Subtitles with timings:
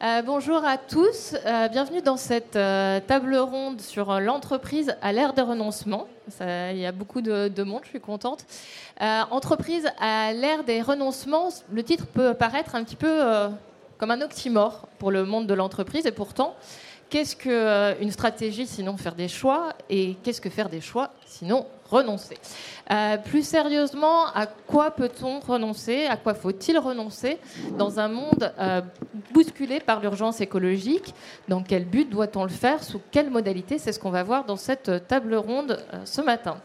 [0.00, 5.32] Euh, bonjour à tous, euh, bienvenue dans cette euh, table ronde sur l'entreprise à l'ère
[5.32, 6.06] des renoncements.
[6.40, 8.44] il y a beaucoup de, de, monde, je suis contente.
[9.00, 13.22] entreprise à l'ère des renoncements, le titre peut paraître un petit peu
[13.98, 16.54] comme un oxymore pour le monde de l'entreprise et pourtant,
[17.10, 19.70] qu'est-ce qu'une stratégie sinon faire des choix?
[19.90, 22.36] Et qu'est-ce que faire des choix sinon renoncer.
[22.90, 27.38] Euh, plus sérieusement, à quoi peut-on renoncer À quoi faut-il renoncer
[27.76, 28.80] dans un monde euh,
[29.32, 31.14] bousculé par l'urgence écologique?
[31.48, 32.82] Dans quel but doit-on le faire?
[32.82, 33.78] Sous quelle modalité?
[33.78, 36.58] C'est ce qu'on va voir dans cette table ronde euh, ce matin.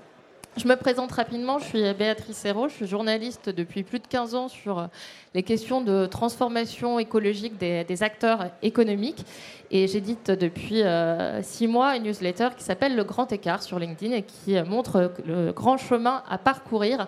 [0.56, 4.36] Je me présente rapidement, je suis Béatrice Hérault, je suis journaliste depuis plus de 15
[4.36, 4.88] ans sur
[5.34, 9.26] les questions de transformation écologique des, acteurs économiques
[9.72, 14.14] et j'édite depuis euh, six mois une newsletter qui s'appelle Le Grand Écart sur LinkedIn
[14.14, 17.08] et qui montre le grand chemin à parcourir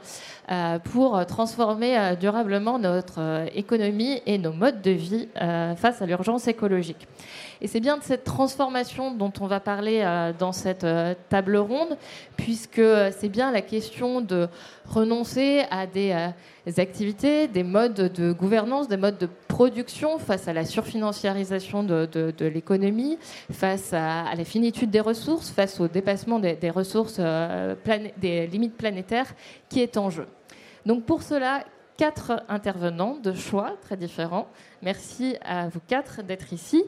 [0.51, 6.47] euh, pour transformer euh, durablement notre économie et nos modes de vie face à l'urgence
[6.47, 7.07] écologique.
[7.61, 10.03] Et c'est bien de cette transformation dont on va parler
[10.37, 10.85] dans cette
[11.29, 11.97] table ronde,
[12.37, 12.81] puisque
[13.17, 14.47] c'est bien la question de
[14.85, 16.13] renoncer à des
[16.77, 23.17] activités, des modes de gouvernance, des modes de production face à la surfinanciarisation de, l'économie,
[23.51, 27.75] face à, la finitude des ressources, face au dépassement euh,
[28.17, 29.33] des limites planétaires
[29.69, 30.27] qui est en jeu.
[30.85, 31.63] Donc pour cela,
[31.97, 34.47] quatre intervenants de choix très différents.
[34.81, 36.83] Merci à vous quatre d'être ici.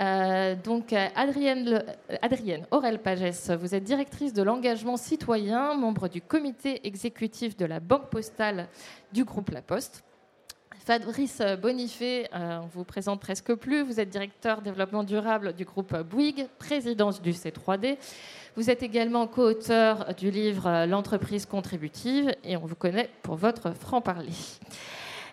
[0.00, 1.84] Euh, donc, Adrienne,
[2.20, 7.80] Adrienne Aurel Pagès, vous êtes directrice de l'engagement citoyen, membre du comité exécutif de la
[7.80, 8.68] Banque postale
[9.12, 10.02] du groupe La Poste.
[10.84, 13.82] Fabrice Bonifay, euh, on vous présente presque plus.
[13.82, 17.96] Vous êtes directeur développement durable du groupe Bouygues, présidence du C3D.
[18.56, 24.32] Vous êtes également co-auteur du livre L'entreprise contributive et on vous connaît pour votre franc-parler.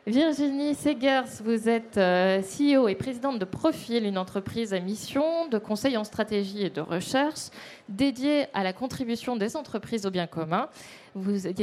[0.07, 5.59] Virginie Segers, vous êtes euh, CEO et présidente de Profil, une entreprise à mission de
[5.59, 7.51] conseil en stratégie et de recherche
[7.87, 10.69] dédiée à la contribution des entreprises au bien commun.
[11.13, 11.53] Vous, euh,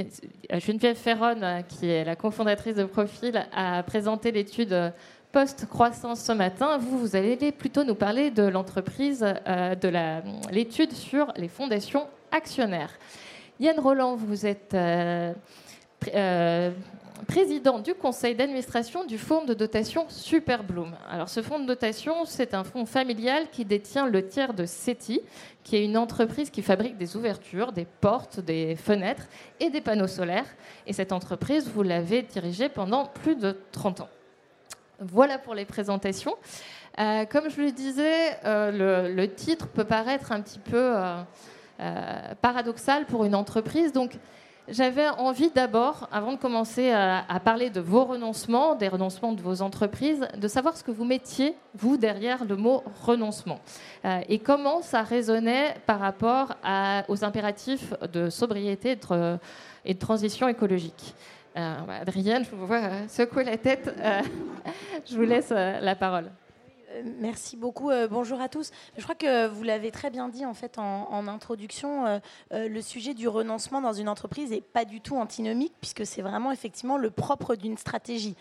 [0.60, 4.92] Geneviève Ferron, euh, qui est la cofondatrice de Profil, a présenté l'étude
[5.32, 6.78] post-croissance ce matin.
[6.78, 12.92] Vous, vous allez plutôt nous parler de l'entreprise, de l'étude sur les fondations actionnaires.
[13.58, 14.76] Yann Roland, vous êtes
[17.26, 20.94] président du conseil d'administration du fonds de dotation Superbloom.
[21.08, 25.20] Alors ce fonds de dotation, c'est un fonds familial qui détient le tiers de SETI,
[25.64, 29.28] qui est une entreprise qui fabrique des ouvertures, des portes, des fenêtres
[29.60, 30.46] et des panneaux solaires.
[30.86, 34.08] Et cette entreprise, vous l'avez dirigée pendant plus de 30 ans.
[35.00, 36.34] Voilà pour les présentations.
[36.98, 43.06] Euh, comme je le disais, euh, le, titre peut paraître un petit peu euh, paradoxal
[43.06, 43.92] pour une entreprise.
[43.92, 44.18] Donc,
[44.70, 49.62] j'avais envie d'abord, avant de commencer à, parler de vos renoncements, des renoncements de vos
[49.62, 53.60] entreprises, de savoir ce que vous mettiez, vous, derrière le mot renoncement.
[54.04, 56.54] Euh, et comment ça résonnait par rapport
[57.08, 58.98] aux impératifs de sobriété
[59.84, 61.14] et de, transition écologique.
[61.56, 63.92] Euh, Adrienne, je vous vois euh, secouer la tête.
[65.10, 66.30] je vous laisse la parole.
[66.90, 67.90] Euh, merci beaucoup.
[67.90, 68.70] Euh, bonjour à tous.
[68.96, 72.06] Je crois que vous l'avez très bien dit en fait en, introduction.
[72.06, 72.18] Euh,
[72.50, 76.52] le sujet du renoncement dans une entreprise n'est pas du tout antinomique puisque c'est vraiment
[76.52, 78.36] effectivement le propre d'une stratégie.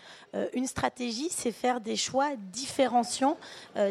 [0.54, 3.36] une stratégie, c'est faire des choix différenciants,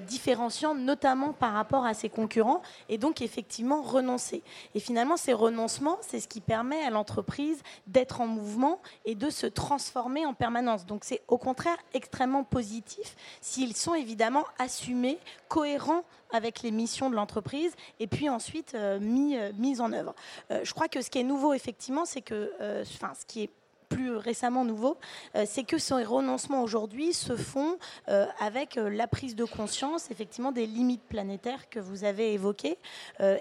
[0.07, 4.41] différenciants notamment par rapport à ses concurrents et donc effectivement renoncer.
[4.73, 9.29] Et finalement, ces renoncements, c'est ce qui permet à l'entreprise d'être en mouvement et de
[9.29, 10.85] se transformer en permanence.
[10.85, 17.15] Donc c'est au contraire extrêmement positif s'ils sont évidemment assumé, cohérent avec les missions de
[17.15, 20.13] l'entreprise et puis ensuite euh, mis, euh, mis en œuvre.
[20.51, 22.51] Euh, je crois que ce qui est nouveau, effectivement, c'est que,
[22.83, 23.49] ce qui est
[23.87, 24.97] plus récemment nouveau,
[25.35, 27.77] euh, c'est que ces renoncements aujourd'hui se font
[28.09, 32.77] euh, avec euh, la prise de conscience effectivement des limites planétaires que vous avez évoquées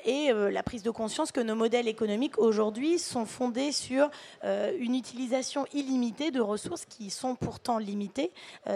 [0.05, 4.11] et la prise de conscience que nos modèles économiques aujourd'hui sont fondés sur
[4.45, 8.33] une utilisation illimitée de ressources qui sont pourtant limitées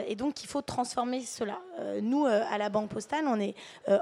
[0.07, 1.59] et donc il faut transformer cela.
[2.03, 3.55] nous, à la Banque Postale, on est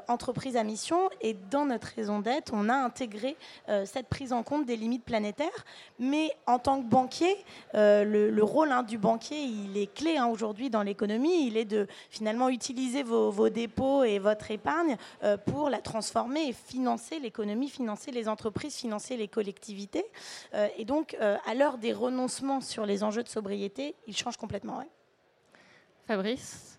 [0.09, 3.37] entreprise à mission et dans notre raison d'être, on a intégré
[3.85, 5.65] cette prise en compte des limites planétaires,
[5.99, 7.37] mais en tant que banquier,
[7.75, 11.46] euh, le, rôle hein, du banquier, il est clé hein, aujourd'hui dans l'économie.
[11.46, 16.52] Il est de finalement utiliser vos, dépôts et votre épargne euh, pour la transformer et
[16.52, 20.05] financer l'économie, financer les entreprises, financer les collectivités.
[20.55, 24.82] Euh, et donc, à l'heure des renoncements sur les enjeux de sobriété, il change complètement.
[26.06, 26.78] Fabrice?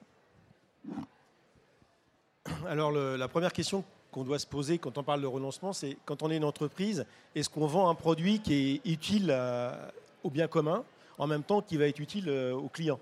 [2.67, 6.23] Alors, la première question qu'on doit se poser quand on parle de renoncement, c'est quand
[6.23, 7.05] on est une entreprise,
[7.35, 9.91] est-ce qu'on vend un produit qui est utile à,
[10.23, 10.83] au bien commun,
[11.17, 12.99] en même temps qu'il va être utile euh, aux clients.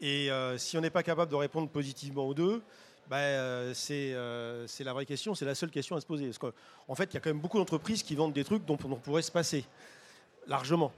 [0.00, 0.28] Et
[0.58, 2.62] si on n'est pas capable de répondre positivement aux deux,
[3.08, 6.30] ben, c'est la vraie question, c'est la seule question à se poser.
[6.30, 6.52] Parce
[6.86, 8.96] en fait, il y a quand même beaucoup d'entreprises qui vendent des trucs dont on
[8.96, 9.64] pourrait se passer,
[10.46, 10.92] largement.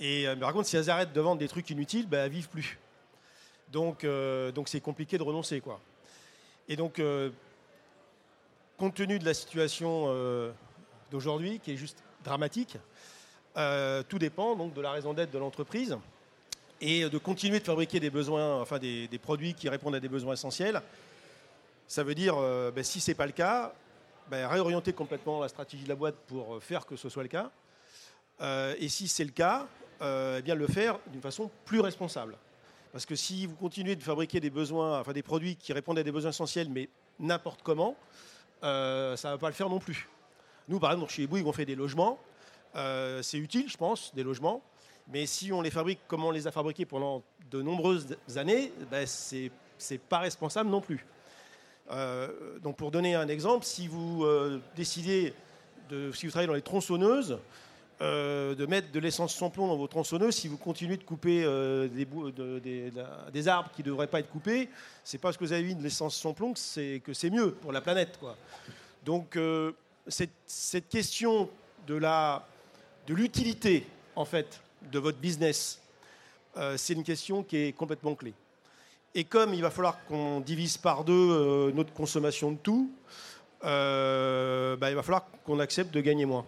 [0.00, 2.48] Et par contre, si elles arrêtent de vendre des trucs inutiles, ben, elles ne vivent
[2.48, 2.78] plus.
[3.70, 4.06] Donc,
[4.64, 5.62] c'est compliqué de renoncer.
[6.70, 7.02] Et donc,
[8.78, 10.06] compte tenu de la situation
[11.10, 12.78] d'aujourd'hui, qui est juste dramatique,
[13.54, 15.96] tout dépend donc de la raison d'être de l'entreprise
[16.82, 20.34] et de continuer de fabriquer des besoins, enfin des, produits qui répondent à des besoins
[20.34, 20.82] essentiels.
[21.86, 23.72] Ça veut dire, euh, ben, si ce n'est pas le cas,
[24.28, 27.50] ben, réorienter complètement la stratégie de la boîte pour faire que ce soit le cas.
[28.40, 29.68] Euh, et si c'est le cas,
[30.00, 32.36] euh, eh bien le faire d'une façon plus responsable.
[32.90, 36.02] Parce que si vous continuez de fabriquer des besoins, enfin des produits qui répondent à
[36.02, 36.88] des besoins essentiels, mais
[37.20, 37.96] n'importe comment,
[38.60, 40.08] ça ne va pas le faire non plus.
[40.68, 42.18] Nous, par exemple, chez Bouygues, on fait des logements.
[42.74, 44.62] C'est utile, je pense, des logements.
[45.08, 49.06] Mais si on les fabrique comme on les a fabriqués pendant de nombreuses années, ben
[49.06, 49.50] ce
[49.90, 51.04] n'est pas responsable non plus.
[51.90, 55.34] Euh, donc pour donner un exemple, si vous euh, décidez,
[55.90, 57.38] de, si vous travaillez dans les tronçonneuses,
[58.00, 61.42] euh, de mettre de l'essence sans plomb dans vos tronçonneuses, si vous continuez de couper
[61.92, 64.68] des, arbres qui ne devraient pas être coupés,
[65.04, 67.80] c'est parce que vous avez mis de l'essence sans plomb que c'est mieux pour la
[67.80, 68.18] planète.
[68.18, 68.36] Quoi.
[69.04, 69.38] Donc
[70.06, 71.48] cette, cette, question
[71.86, 72.51] de l'utilité,
[73.06, 73.82] de
[74.14, 74.60] en fait,
[74.90, 75.80] de votre business,
[76.56, 78.34] euh, c'est une question qui est complètement clé.
[79.14, 82.90] Et comme il va falloir qu'on divise par deux euh, notre consommation de tout,
[83.64, 86.44] euh, bah, il va falloir qu'on accepte de gagner moins.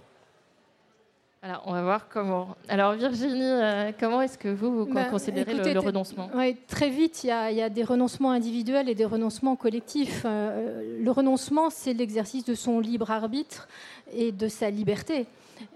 [1.43, 2.57] Alors, on va voir comment.
[2.71, 6.31] Alors, Virginie, comment est-ce que vous, vous bah, considérez le, renoncement?
[6.69, 10.25] Très vite, il y, a, il y, a des renoncements individuels et des renoncements collectifs.
[10.25, 13.69] le renoncement, c'est l'exercice de son libre arbitre
[14.11, 15.27] et de sa liberté.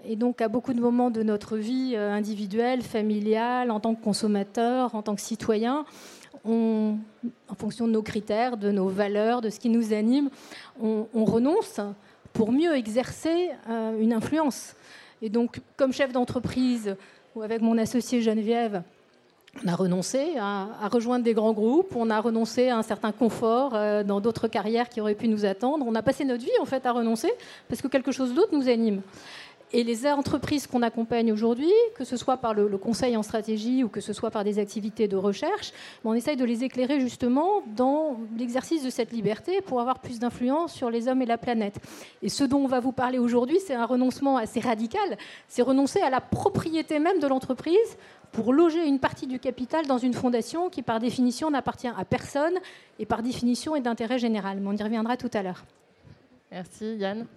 [0.05, 4.03] Et donc, à beaucoup de moments de notre vie euh, individuelle, familiale, en tant que
[4.03, 5.85] consommateur, en tant que citoyen,
[6.45, 10.29] en fonction de nos critères, de nos valeurs, de ce qui nous anime,
[10.81, 11.79] on, renonce
[12.33, 14.75] pour mieux exercer euh, une influence.
[15.21, 16.95] Et donc, comme chef d'entreprise
[17.35, 18.83] ou avec mon associé Geneviève,
[19.63, 23.73] on a renoncé à, rejoindre des grands groupes, on a renoncé à un certain confort
[23.73, 25.85] euh, dans d'autres carrières qui auraient pu nous attendre.
[25.87, 27.31] On a passé notre vie en fait à renoncer
[27.67, 29.01] parce que quelque chose d'autre nous anime.
[29.71, 33.89] Et les entreprises qu'on accompagne aujourd'hui, que ce soit par le, conseil en stratégie ou
[33.89, 35.73] que ce soit par des activités de recherche,
[36.03, 40.73] on essaye de les éclairer justement dans l'exercice de cette liberté pour avoir plus d'influence
[40.73, 41.79] sur les hommes et la planète.
[42.23, 45.17] Et ce dont on va vous parler aujourd'hui, c'est un renoncement assez radical.
[45.47, 47.97] C'est renoncer à la propriété même de l'entreprise
[48.31, 52.57] pour loger une partie du capital dans une fondation qui, par définition, n'appartient à personne
[52.97, 54.59] et par définition est d'intérêt général.
[54.61, 55.63] Mais on y reviendra tout à l'heure.
[56.51, 57.27] Merci Yann.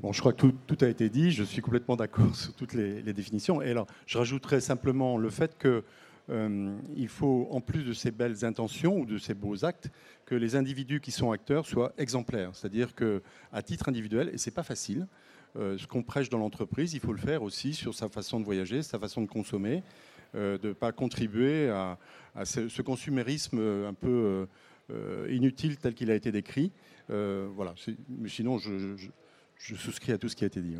[0.00, 1.30] Bon, je crois que tout, a été dit.
[1.30, 3.60] Je suis complètement d'accord sur toutes les, définitions.
[3.60, 5.84] Et alors, je rajouterais simplement le fait que
[6.30, 6.74] euh,
[7.08, 9.90] faut, en plus de ces belles intentions ou de ces beaux actes,
[10.24, 12.52] que les individus qui sont acteurs soient exemplaires.
[12.54, 15.06] C'est-à-dire que, à titre individuel, et c'est pas facile,
[15.56, 18.44] euh, ce qu'on prêche dans l'entreprise, il faut le faire aussi sur sa façon de
[18.46, 19.82] voyager, sa façon de consommer,
[20.34, 21.98] euh, de ne pas contribuer à,
[22.44, 24.46] ce, consumérisme un peu
[25.28, 26.72] inutile tel qu'il a été décrit.
[27.08, 27.74] voilà.
[28.26, 29.10] Sinon, je
[29.60, 30.76] souscris à tout ce qui a été dit.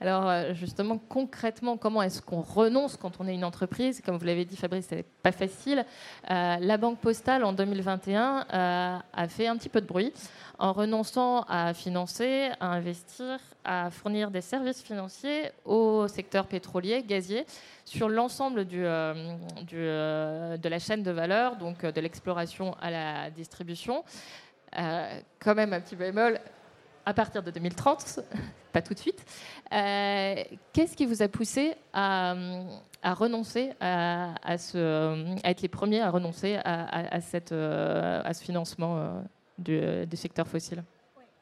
[0.00, 4.00] Alors euh, justement, concrètement, comment est-ce qu'on renonce quand on est une entreprise?
[4.04, 5.84] Comme vous l'avez dit, Fabrice, c'est pas facile.
[6.30, 10.12] Euh, la Banque Postale en 2021 euh, a fait un petit peu de bruit
[10.58, 17.46] en renonçant à financer, à investir, à fournir des services financiers au secteur pétrolier, gazier,
[17.84, 18.82] sur l'ensemble de
[20.68, 24.02] la chaîne de valeur, donc de l'exploration à la distribution.
[24.72, 26.40] quand même un petit bémol,
[27.08, 28.20] à partir de 2030,
[28.72, 29.24] pas tout de suite.
[29.72, 30.34] Euh,
[30.74, 32.34] qu'est-ce qui vous a poussé à,
[33.02, 37.16] renoncer à, être les premiers à renoncer à,
[37.52, 40.84] euh, ce financement euh, du secteur fossile?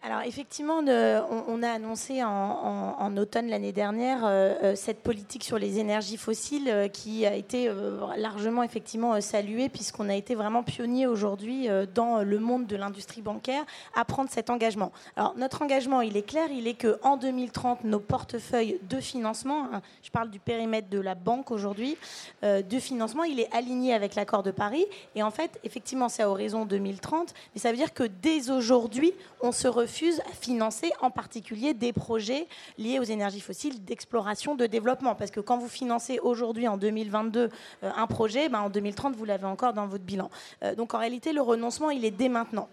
[0.06, 5.80] Alors effectivement, on, a annoncé en, automne l'année dernière euh, euh, cette politique sur les
[5.80, 7.68] énergies fossiles euh, qui a été
[8.16, 13.64] largement effectivement saluée puisqu'on a été vraiment pionnier aujourd'hui dans le monde de l'industrie bancaire
[13.96, 14.92] à prendre cet engagement.
[15.16, 19.66] Alors notre engagement, il est clair, il est que en 2030, nos portefeuilles de financement,
[19.72, 21.96] hein, je parle du périmètre de la banque aujourd'hui,
[22.42, 24.84] de financement, il est aligné avec l'accord de Paris.
[25.16, 29.12] Et en fait, effectivement, c'est à horizon 2030, mais ça veut dire que dès aujourd'hui,
[29.40, 32.46] on se refuse à financer en particulier des projets
[32.78, 35.14] liés aux énergies fossiles d'exploration, de développement.
[35.14, 37.50] Parce que quand vous financez aujourd'hui, en 2022,
[37.82, 40.30] euh, un projet, ben en 2030, vous l'avez encore dans votre bilan.
[40.62, 42.68] Euh, donc en réalité, le renoncement, il est dès maintenant.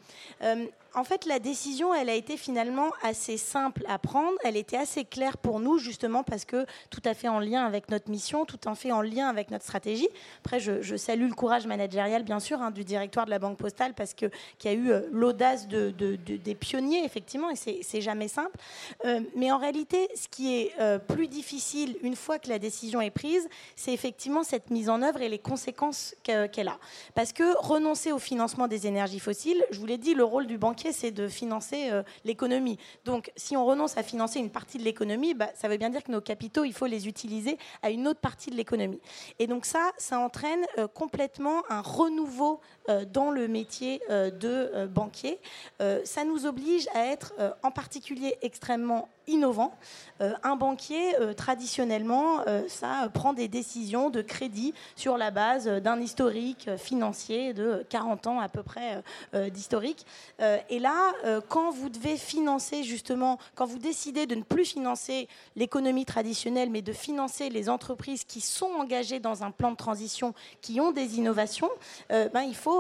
[0.96, 4.38] En fait, la décision, elle a été finalement assez simple à prendre.
[4.44, 7.90] Elle était assez claire pour nous, justement, parce que tout à fait en lien avec
[7.90, 10.08] notre mission, tout à fait en lien avec notre stratégie.
[10.46, 13.96] Après, je, salue le courage managérial, bien sûr, hein, du directoire de la Banque Postale,
[13.96, 14.28] parce que
[14.60, 18.56] qui a eu euh, l'audace de, des pionniers, effectivement, et c'est jamais simple.
[19.06, 23.02] Euh, mais en réalité, ce qui est euh, plus difficile une fois que la décision
[23.02, 26.78] est prise, c'est effectivement cette mise en œuvre et les conséquences qu'elle a.
[27.16, 30.60] Parce que renoncer au financement des énergies fossiles, je vous l'ai dit, le rôle du
[30.60, 32.78] banquier, c'est de financer euh, l'économie.
[33.06, 36.04] Donc, si on renonce à financer une partie de l'économie, bah, ça veut bien dire
[36.04, 39.00] que nos capitaux, il faut les utiliser à une autre partie de l'économie.
[39.40, 42.60] Et donc ça, ça entraîne euh, complètement un renouveau
[43.12, 45.40] dans le métier de banquier.
[46.04, 49.74] ça nous oblige à être en particulier extrêmement innovant.
[50.20, 57.54] un banquier, traditionnellement, ça prend des décisions de crédit sur la base d'un historique financier
[57.54, 59.02] de 40 ans à peu près
[59.52, 60.06] d'historique.
[60.70, 61.14] et là,
[61.48, 66.82] quand vous devez financer justement, quand vous décidez de ne plus financer l'économie traditionnelle, mais
[66.82, 71.18] de financer les entreprises qui sont engagées dans un plan de transition, qui ont des
[71.18, 71.70] innovations,
[72.10, 72.73] ben, il faut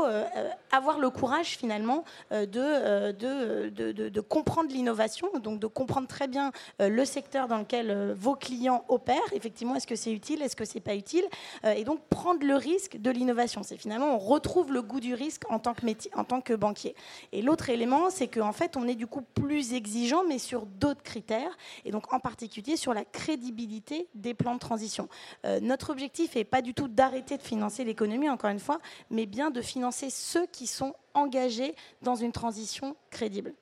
[0.72, 6.52] avoir le courage finalement de, de, de, de, comprendre l'innovation, donc de comprendre très bien
[6.80, 9.22] le secteur dans lequel vos clients opèrent.
[9.34, 11.26] Effectivement, est-ce que c'est utile, est-ce que c'est pas utile,
[11.64, 13.64] et donc prendre le risque de l'innovation.
[13.64, 16.54] C'est finalement on retrouve le goût du risque en tant que métier, en tant que
[16.54, 16.96] banquier.
[17.32, 21.04] Et l'autre élément, c'est qu'en fait, on est du coup plus exigeant, mais sur d'autres
[21.04, 25.08] critères, et donc en particulier sur la crédibilité des plans de transition.
[25.46, 29.26] Euh, notre objectif n'est pas du tout d'arrêter de financer l'économie, encore une fois, mais
[29.26, 33.54] bien de financer ceux qui sont engagés dans une transition crédible.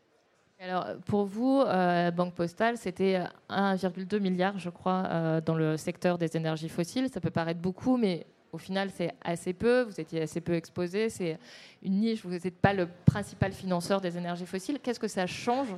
[0.60, 6.20] Alors, pour vous, euh, Banque Postale, c'était 1,2 milliard, je crois, euh, dans le secteur
[6.20, 7.10] des énergies fossiles.
[7.12, 11.10] Ça peut paraître beaucoup, mais au final, c'est assez peu, vous étiez assez peu exposé,
[11.10, 11.40] c'est
[11.82, 14.80] une niche, vous n'êtes pas le principal financeur des énergies fossiles.
[14.80, 15.70] Qu'est-ce que ça change?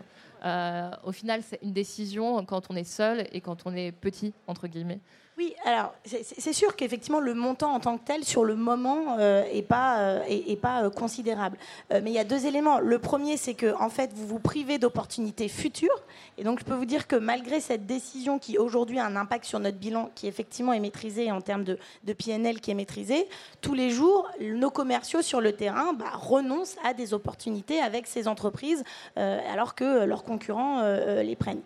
[0.44, 4.34] Euh, Au final, c'est une décision quand on est seul et quand on est petit,
[4.48, 5.00] entre guillemets.
[5.40, 9.44] Oui, alors c'est sûr qu'effectivement le montant en tant que tel sur le moment euh,
[9.68, 11.58] pas, euh, euh, considérable.
[11.90, 12.78] mais il y a deux éléments.
[12.78, 16.04] Le premier, c'est que en fait vous vous privez d'opportunités futures.
[16.38, 19.46] Et donc je peux vous dire que malgré cette décision qui aujourd'hui a un impact
[19.46, 23.28] sur notre bilan, qui effectivement est maîtrisé en termes de, de PNL qui est maîtrisé,
[23.62, 28.28] tous les jours nos commerciaux sur le terrain bah, renoncent à des opportunités avec ces
[28.28, 28.84] entreprises
[29.16, 30.84] alors que leurs concurrents
[31.22, 31.62] les prennent.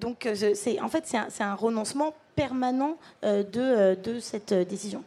[0.00, 4.64] donc c'est en fait c'est un, un renoncement permanent euh, de, euh, de cette euh,
[4.64, 5.04] décision.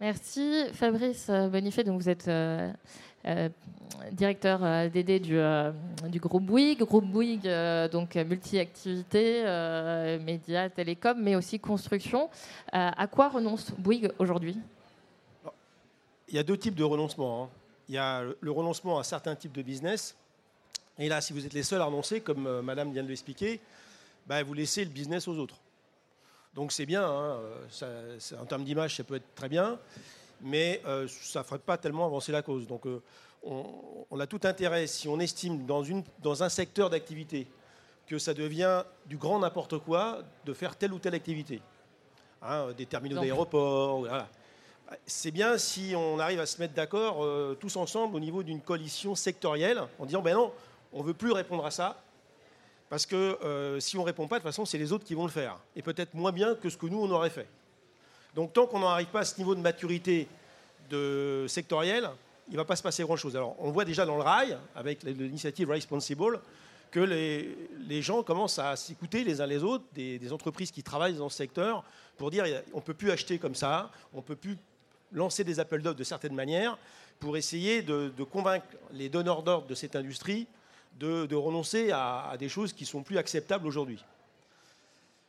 [0.00, 0.64] Merci.
[0.72, 2.28] Fabrice Bonifay, donc vous êtes
[4.12, 5.38] directeur DD du,
[6.10, 6.80] du, groupe Bouygues.
[6.80, 7.48] Groupe Bouygues,
[7.90, 9.44] donc multi-activités,
[10.20, 12.28] médias, télécom, mais aussi construction.
[12.72, 14.58] à quoi renonce Bouygues aujourd'hui?
[16.28, 17.44] Il y a deux types de renoncement.
[17.44, 17.48] Hein.
[17.88, 20.16] Il y a le renoncement à certains types de business.
[20.98, 23.60] Et là, si vous êtes les seuls à renoncer, comme Madame vient de l'expliquer,
[24.26, 25.56] bah, vous laissez le business aux autres.
[26.54, 27.40] Donc c'est bien, hein,
[28.40, 29.78] en termes d'image, ça peut être très bien,
[30.40, 32.66] mais euh, ça ne ferait pas tellement avancer la cause.
[32.66, 33.02] Donc euh,
[33.42, 37.48] on, a tout intérêt, si on estime dans, une, dans un secteur d'activité
[38.06, 41.60] que ça devient du grand n'importe quoi, de faire telle ou telle activité.
[42.42, 44.28] Hein, des terminaux d'aéroport, voilà.
[45.06, 48.60] C'est bien si on arrive à se mettre d'accord euh, tous ensemble au niveau d'une
[48.60, 50.52] coalition sectorielle en disant ben non,
[50.92, 52.02] on ne veut plus répondre à ça,
[52.94, 55.14] parce que euh, si on ne répond pas, de toute façon, c'est les autres qui
[55.14, 55.58] vont le faire.
[55.74, 57.48] Et peut-être moins bien que ce que nous, on aurait fait.
[58.36, 60.28] Donc tant qu'on n'arrive pas à ce niveau de maturité
[60.90, 62.08] de sectoriel,
[62.46, 63.34] il ne va pas se passer grand-chose.
[63.34, 66.40] Alors on voit déjà dans le rail, avec l'initiative Responsible,
[66.92, 71.28] que les, gens commencent à s'écouter les uns les autres, des, entreprises qui travaillent dans
[71.28, 71.82] ce secteur,
[72.16, 74.56] pour dire on ne peut plus acheter comme ça, on ne peut plus
[75.10, 76.78] lancer des appels d'offres de certaines manières,
[77.18, 80.46] pour essayer de convaincre les donneurs d'ordre de cette industrie
[80.98, 84.02] de, renoncer à, des choses qui sont plus acceptables aujourd'hui.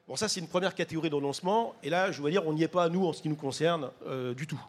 [0.07, 1.73] Bon, ça, c'est une première catégorie de renoncement.
[1.81, 3.89] Et là, je veux dire, on n'y est pas, nous, en ce qui nous concerne,
[4.05, 4.61] euh, du tout.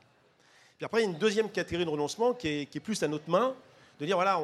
[0.78, 3.28] Puis après, il y a une deuxième catégorie de renoncement qui est, plus à notre
[3.28, 3.54] main,
[4.00, 4.40] de dire, voilà,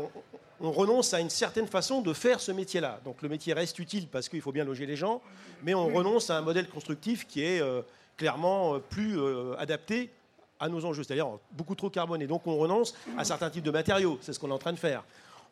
[0.61, 3.01] on, renonce à une certaine façon de faire ce métier-là.
[3.05, 5.21] Donc le métier reste utile parce qu'il faut bien loger les gens,
[5.65, 7.83] mais on renonce à un modèle constructif qui est euh,
[8.17, 9.19] clairement euh, plus
[9.59, 10.11] adapté
[10.61, 12.29] à nos enjeux, c'est-à-dire beaucoup trop carboné.
[12.29, 14.79] Donc on renonce à certains types de matériaux, c'est ce qu'on est en train de
[14.79, 15.03] faire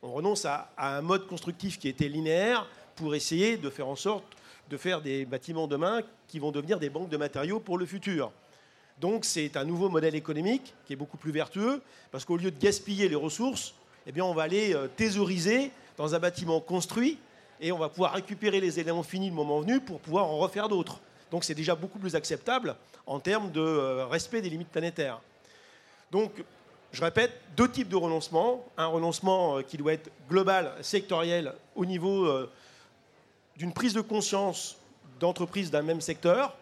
[0.02, 2.66] on renonce à, un mode constructif qui était linéaire
[2.96, 4.24] pour essayer de faire en sorte
[4.70, 8.30] de faire des bâtiments demain qui vont devenir des banques de matériaux pour le futur.
[9.00, 12.58] Donc c'est un nouveau modèle économique qui est beaucoup plus vertueux parce qu'au lieu de
[12.58, 13.74] gaspiller les ressources,
[14.06, 17.18] eh bien on va aller euh, thésauriser dans un bâtiment construit
[17.60, 20.68] et on va pouvoir récupérer les éléments finis le moment venu pour pouvoir en refaire
[20.68, 21.00] d'autres.
[21.32, 22.76] Donc c'est déjà beaucoup plus acceptable
[23.06, 25.20] en termes de euh, respect des limites planétaires.
[26.12, 26.32] Donc
[26.92, 28.64] Je répète, deux types de renoncement.
[28.76, 32.50] Un renoncement euh, qui doit être global, sectoriel, au niveau euh,
[33.56, 34.76] d'une prise de conscience
[35.20, 36.56] d'entreprises d'un même secteur.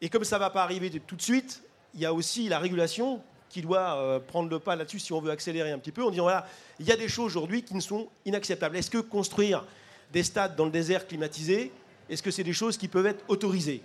[0.00, 1.62] Et comme ça ne va pas arriver tout de suite,
[1.94, 5.20] il y a aussi la régulation qui doit euh, prendre le pas là-dessus si on
[5.20, 6.46] veut accélérer un petit peu en disant voilà,
[6.78, 8.76] il y a des choses aujourd'hui qui ne sont inacceptables.
[8.76, 9.64] Est-ce que construire
[10.12, 11.72] des stades dans le désert climatisé,
[12.08, 13.82] est-ce que c'est des choses qui peuvent être autorisées?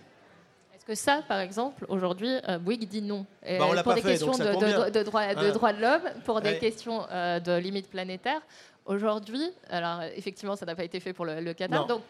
[0.85, 4.43] Que ça, par exemple, aujourd'hui, euh, Bouygues dit non bah, Pour des fait, questions de,
[4.43, 5.51] de- de droit, de Voilà.
[5.51, 6.59] droits de l'homme, pour des Ouais.
[6.59, 8.41] questions euh, de limites planétaires.
[8.85, 11.81] Aujourd'hui, alors effectivement, ça n'a pas été fait pour le, le Qatar.
[11.81, 11.87] Non.
[11.87, 12.01] Donc,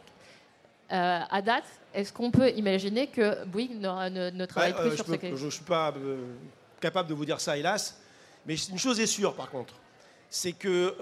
[0.92, 1.64] euh, à date,
[1.94, 5.36] est-ce qu'on peut imaginer que Bouygues n'aura- ne, ne travaille plus euh, sur je ce
[5.38, 5.94] Je ne suis pas
[6.82, 7.98] capable de vous dire ça, hélas.
[8.46, 9.74] Mais une chose est sûre, par contre,
[10.30, 10.94] c'est que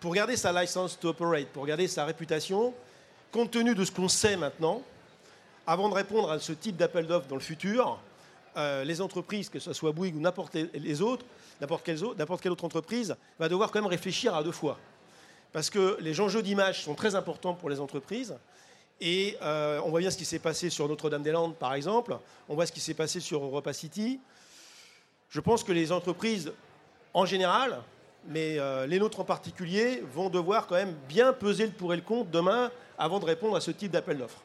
[0.00, 2.74] pour garder sa license to operate, pour garder sa réputation,
[3.32, 4.82] compte tenu de ce qu'on sait maintenant,
[5.68, 8.00] avant de répondre à ce type d'appel d'offres dans le futur,
[8.56, 11.26] euh, les entreprises, que ce soit Bouygues ou n'importe les- autres,
[11.60, 14.78] n'importe quelle, autre- n'importe quelle autre entreprise, va devoir quand même réfléchir à deux fois.
[15.52, 18.34] Parce que les enjeux d'image sont très importants pour les entreprises.
[19.00, 22.16] Et euh, on voit bien ce qui s'est passé sur Notre-Dame-des-Landes, par exemple.
[22.48, 24.18] On voit ce qui s'est passé sur Europa City.
[25.28, 26.50] Je pense que les entreprises,
[27.12, 27.78] en général,
[28.26, 31.96] mais euh, les nôtres en particulier, vont devoir quand même bien peser le pour et
[31.96, 34.42] le contre demain avant de répondre à ce type d'appel d'offres.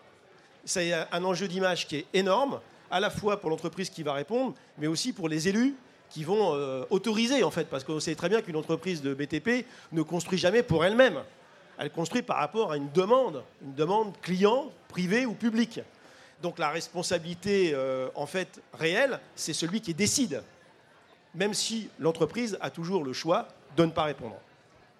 [0.65, 4.53] C'est un enjeu d'image qui est énorme, à la fois pour l'entreprise qui va répondre,
[4.77, 5.75] mais aussi pour les élus
[6.09, 9.65] qui vont euh, autoriser, en fait, parce qu'on sait très bien qu'une entreprise de BTP
[9.91, 11.19] ne construit jamais pour elle-même.
[11.79, 15.81] Elle construit par rapport à une demande, une demande client, privé ou public.
[16.43, 20.43] Donc la responsabilité, euh, en fait, réelle, c'est celui qui décide,
[21.33, 24.35] même si l'entreprise a toujours le choix de ne pas répondre.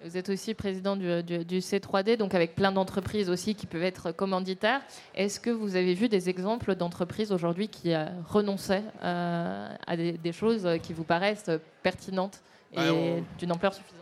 [0.04, 3.84] Vous êtes aussi président du, du- du C3D, donc avec plein d'entreprises aussi qui peuvent
[3.84, 4.82] être commanditaires.
[5.16, 10.14] Est-ce que vous avez vu des exemples d'entreprises aujourd'hui qui euh, renonçaient euh, à des,
[10.14, 11.50] des choses qui vous paraissent
[11.84, 12.42] pertinentes
[12.74, 14.00] et Bah, on- d'une ampleur suffisante?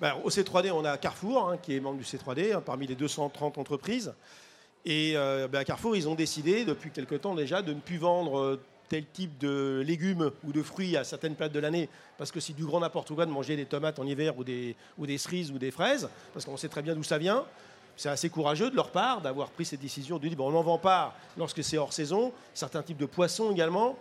[0.00, 2.94] Ben, au C3D, on a Carrefour, hein, qui est membre du C3D, hein, parmi les
[2.96, 4.12] 230 entreprises.
[4.84, 8.38] Et euh, à Carrefour, ils ont décidé, depuis quelque temps déjà, de ne plus vendre
[8.38, 11.88] euh, tel type de légumes ou de fruits à certaines périodes de l'année,
[12.18, 14.76] parce que c'est du grand n'importe quoi de manger des tomates en hiver ou des,
[15.18, 17.44] cerises ou des fraises, parce qu'on sait très bien d'où ça vient.
[17.96, 20.62] C'est assez courageux de leur part d'avoir pris cette décision de dire bon, on n'en
[20.62, 23.96] vend pas lorsque c'est hors saison, certains types de poissons également.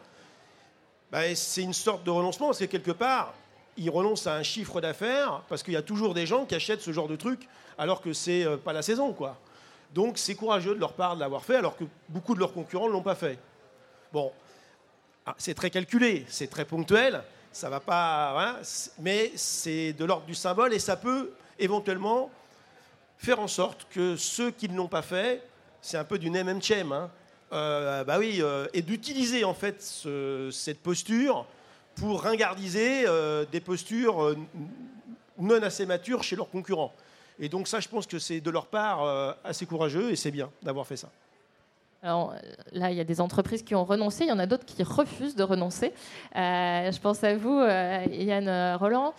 [1.12, 3.34] Ben, c'est une sorte de renoncement, parce que quelque part,
[3.78, 6.82] ils renoncent à un chiffre d'affaires parce qu'il y a toujours des gens qui achètent
[6.82, 9.38] ce genre de truc alors que c'est euh, pas la saison, quoi.
[9.94, 12.88] Donc c'est courageux de leur part de l'avoir fait alors que beaucoup de leurs concurrents
[12.88, 13.38] ne l'ont pas fait.
[15.38, 18.60] C'est très calculé, c'est très ponctuel, ça va pas,
[19.00, 22.30] mais c'est de l'ordre du symbole et ça peut éventuellement
[23.18, 25.42] faire en sorte que ceux qui ne l'ont pas fait,
[25.82, 27.10] c'est un peu du name hein,
[27.54, 31.46] euh, bah oui, euh, et d'utiliser en fait ce- cette posture
[31.96, 34.36] pour ringardiser euh, des postures
[35.38, 36.94] non assez matures chez leurs concurrents.
[37.40, 40.50] Et donc ça, je pense que c'est de leur part assez courageux et c'est bien
[40.64, 41.10] d'avoir fait ça.
[42.06, 42.38] Alors euh,
[42.72, 44.84] là, il y a des entreprises qui ont renoncé, il y en a d'autres qui
[44.84, 45.92] refusent de renoncer.
[46.36, 49.16] Euh, je pense à vous, euh, Yann Roland.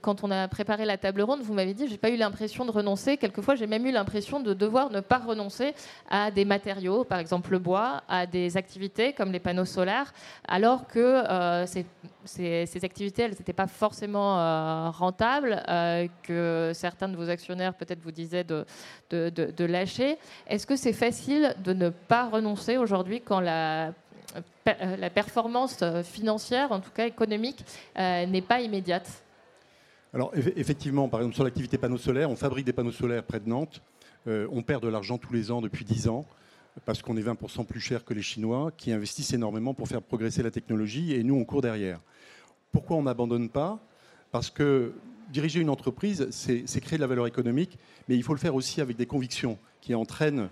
[0.00, 2.72] Quand on a préparé la table ronde, vous m'avez dit j'ai pas eu l'impression de
[2.72, 3.18] renoncer.
[3.18, 5.74] Quelquefois, j'ai même eu l'impression de devoir ne pas renoncer
[6.10, 10.12] à des matériaux, par exemple le bois, à des activités comme les panneaux solaires,
[10.48, 11.22] alors que
[12.24, 15.62] ces, activités, elles n'étaient pas forcément rentables,
[16.24, 18.64] que certains de vos actionnaires peut-être vous disaient de-
[19.10, 20.18] de lâcher.
[20.48, 23.92] Est-ce que c'est facile de ne pas renoncer aujourd'hui quand la,
[24.64, 27.64] per- la performance euh, financière, en tout cas économique,
[27.98, 29.22] euh, n'est pas immédiate
[30.14, 33.40] Alors eff- effectivement, par exemple sur l'activité panneaux solaires, on fabrique des panneaux solaires près
[33.40, 33.82] de Nantes.
[34.26, 36.24] Euh, on perd de l'argent tous les ans depuis 10 ans
[36.84, 40.42] parce qu'on est 20% plus cher que les Chinois qui investissent énormément pour faire progresser
[40.42, 41.98] la technologie et nous on court derrière.
[42.72, 43.78] Pourquoi on n'abandonne pas?
[44.30, 44.92] Parce que
[45.30, 48.80] diriger une entreprise, c'est créer de la valeur économique, mais il faut le faire aussi
[48.80, 50.48] avec des convictions qui entraînent, euh,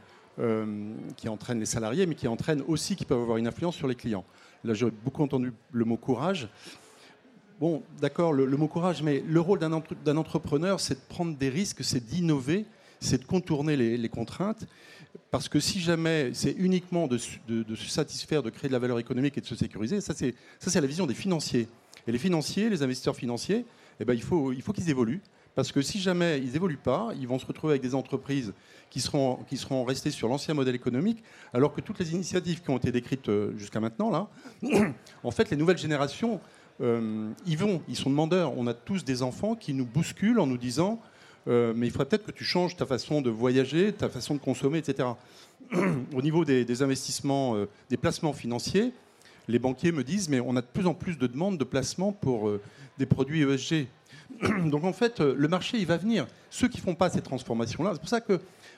[1.17, 3.95] qui entraînent les salariés, mais qui entraînent aussi, qui peuvent avoir une influence sur les
[3.95, 4.25] clients.
[4.65, 6.49] Là, j'ai beaucoup entendu le mot courage.
[7.59, 11.37] Bon, d'accord, le, mot courage, mais le rôle d'un entre- d'un entrepreneur, c'est de prendre
[11.37, 12.67] des risques, c'est d'innover,
[13.01, 14.67] c'est de contourner les, contraintes.
[15.31, 19.39] Parce que si jamais c'est uniquement de, se satisfaire, de créer de la valeur économique
[19.39, 21.69] et de se sécuriser, ça c'est ça, c'est la vision des financiers.
[22.07, 23.65] Et les financiers, les investisseurs financiers,
[24.01, 25.23] eh ben, il faut, il faut qu'ils évoluent.
[25.57, 28.55] Parce que si jamais ils n'évoluent pas, ils vont se retrouver avec des entreprises
[28.89, 32.71] qui seront, qui seront restées sur l'ancien modèle économique, alors que toutes les initiatives qui
[32.71, 34.29] ont été décrites euh, jusqu'à maintenant, là,
[35.25, 36.39] en fait, les nouvelles générations,
[36.81, 38.57] euh, ils vont, ils sont demandeurs.
[38.57, 41.01] On a tous des enfants qui nous bousculent en nous disant
[41.49, 44.41] euh, mais il faudrait peut-être que tu changes ta façon de voyager, ta façon de
[44.41, 45.09] consommer, etc.
[46.15, 48.93] Au niveau des, investissements, euh, des placements financiers,
[49.49, 52.13] les banquiers me disent, mais on a de plus en plus de demandes de placement
[52.13, 52.61] pour euh,
[52.99, 53.87] des produits ESG.
[54.67, 56.27] Donc en fait, euh, le marché, il va venir.
[56.51, 58.35] Ceux qui ne font pas ces transformations-là, c'est pour ça que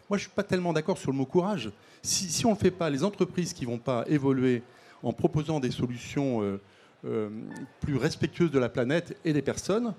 [0.08, 1.70] moi, je ne suis pas tellement d'accord sur le mot courage.
[2.02, 4.62] Si, on ne le fait pas, les entreprises qui ne vont pas évoluer
[5.02, 6.42] en proposant des solutions
[7.04, 7.30] euh,
[7.80, 9.94] plus respectueuses de la planète et des personnes,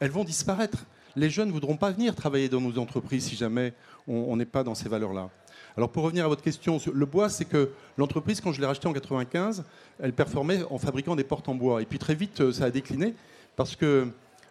[0.00, 0.84] elles vont disparaître.
[1.16, 3.72] Les jeunes ne voudront pas venir travailler dans nos entreprises si jamais
[4.08, 5.30] on n'est pas dans ces valeurs-là.
[5.76, 8.86] Alors pour revenir à votre question, le bois, c'est que l'entreprise, quand je l'ai rachetée
[8.86, 9.64] en 95,
[9.98, 11.82] elle performait en fabriquant des portes en bois.
[11.82, 13.14] Et puis très vite, euh, ça a décliné
[13.56, 14.08] parce que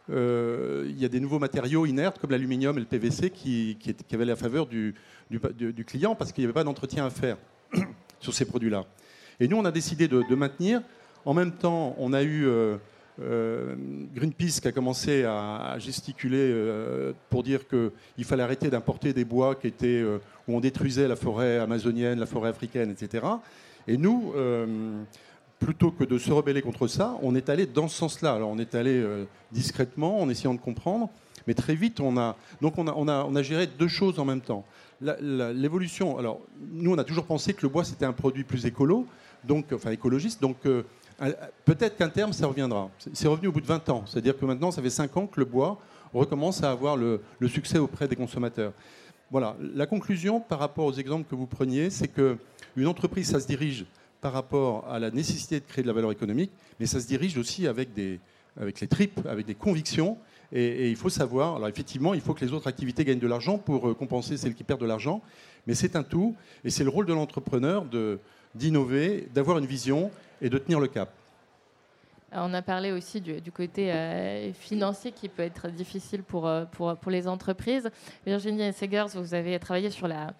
[0.09, 3.77] euh, il y a des nouveaux matériaux inertes comme l'aluminium et le PVC qui,
[4.11, 4.95] avaient la faveur du,
[5.85, 7.37] client parce qu'il n'y avait pas d'entretien à faire
[8.19, 8.85] sur ces produits-là.
[9.39, 10.81] Et nous, on a décidé de, maintenir.
[11.25, 12.75] En même temps, on a eu euh,
[13.21, 13.75] euh,
[14.13, 19.55] Greenpeace qui a commencé à, gesticuler euh, pour dire qu'il fallait arrêter d'importer des bois
[19.55, 23.25] qui étaient, où on détruisait la forêt amazonienne, la forêt africaine, etc.
[23.87, 24.33] Et nous,
[25.63, 28.33] plutôt que de se rebeller contre ça, on est allé dans ce sens-là.
[28.33, 29.03] Alors on est allé
[29.51, 31.09] discrètement, en essayant de comprendre,
[31.47, 34.41] mais très vite, on a, donc on a, on a, géré deux choses en même
[34.41, 34.65] temps.
[35.01, 36.39] L'évolution, alors
[36.71, 39.05] nous, on a toujours pensé que le bois, c'était un produit plus écolo,
[39.43, 40.83] donc, enfin écologiste, donc euh,
[41.65, 42.89] peut-être qu'un terme, ça reviendra.
[43.13, 44.03] C'est revenu au bout de 20 ans.
[44.05, 45.77] C'est-à-dire que maintenant, ça fait 5 ans que le bois
[46.13, 48.73] recommence à avoir le, succès auprès des consommateurs.
[49.31, 49.55] Voilà.
[49.73, 53.85] La conclusion par rapport aux exemples que vous preniez, c'est qu'une entreprise, ça se dirige
[54.23, 57.37] par rapport à la nécessité de créer de la valeur économique, mais ça se dirige
[57.37, 58.21] aussi avec, des,
[58.57, 60.17] les tripes, avec des convictions.
[60.53, 63.27] Et, et, il faut savoir, alors effectivement, il faut que les autres activités gagnent de
[63.27, 65.21] l'argent pour euh, compenser celles qui perdent de l'argent,
[65.67, 67.85] mais c'est un tout, et c'est le rôle de l'entrepreneur
[68.55, 70.09] d'innover, d'avoir une vision
[70.41, 71.11] et de tenir le cap.
[72.35, 76.95] On a parlé aussi du, côté euh, financier qui peut être difficile pour, euh, pour,
[76.95, 77.91] pour les entreprises.
[78.25, 80.33] Virginie Segers, vous avez travaillé sur la,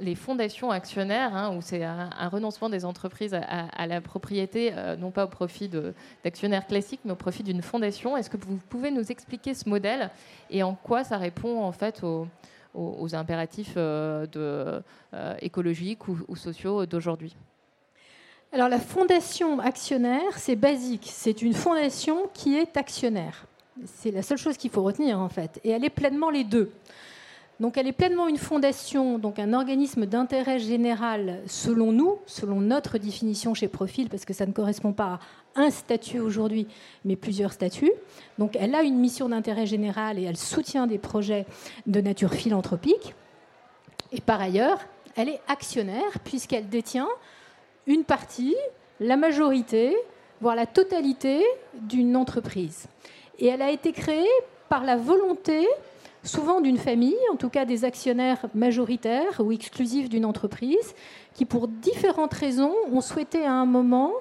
[0.00, 5.10] les fondations actionnaires, hein, où c'est un, renoncement des entreprises à, la propriété, euh, non
[5.10, 5.70] pas au profit
[6.22, 8.16] d'actionnaires classiques, mais au profit d'une fondation.
[8.16, 10.10] Est-ce que vous pouvez nous expliquer ce modèle
[10.50, 12.26] et en quoi ça répond en fait aux,
[12.74, 13.78] aux, impératifs
[15.40, 17.34] écologiques ou sociaux d'aujourd'hui?
[18.52, 21.10] Alors la fondation actionnaire, c'est basique.
[21.12, 23.46] C'est une fondation qui est actionnaire.
[23.84, 25.60] C'est la seule chose qu'il faut retenir en fait.
[25.64, 26.72] Et elle est pleinement les deux.
[27.60, 32.98] Donc elle est pleinement une fondation, donc un organisme d'intérêt général selon nous, selon notre
[32.98, 35.18] définition chez Profil, parce que ça ne correspond pas
[35.56, 36.68] à un statut aujourd'hui,
[37.04, 37.92] mais plusieurs statuts.
[38.38, 41.46] Donc elle a une mission d'intérêt général et elle soutient des projets
[41.86, 43.14] de nature philanthropique.
[44.12, 44.78] Et par ailleurs,
[45.16, 47.08] elle est actionnaire puisqu'elle détient
[47.88, 48.54] une partie,
[49.00, 49.96] la majorité,
[50.40, 51.42] voire la totalité
[51.74, 52.86] d'une entreprise.
[53.38, 54.28] Et elle a été créée
[54.68, 55.66] par la volonté,
[56.22, 60.94] souvent d'une famille, en tout cas des actionnaires majoritaires ou exclusifs d'une entreprise,
[61.34, 64.12] qui pour différentes raisons ont souhaité à un moment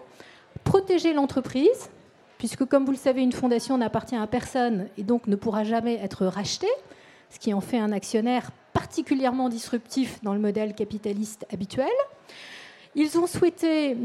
[0.63, 1.89] protéger l'entreprise,
[2.37, 5.95] puisque comme vous le savez, une fondation n'appartient à personne et donc ne pourra jamais
[5.95, 6.67] être rachetée,
[7.29, 11.89] ce qui en fait un actionnaire particulièrement disruptif dans le modèle capitaliste habituel.
[12.99, 13.95] Ils ont souhaité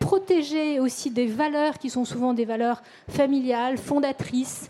[0.00, 4.68] protéger aussi des valeurs qui sont souvent des valeurs familiales, fondatrices,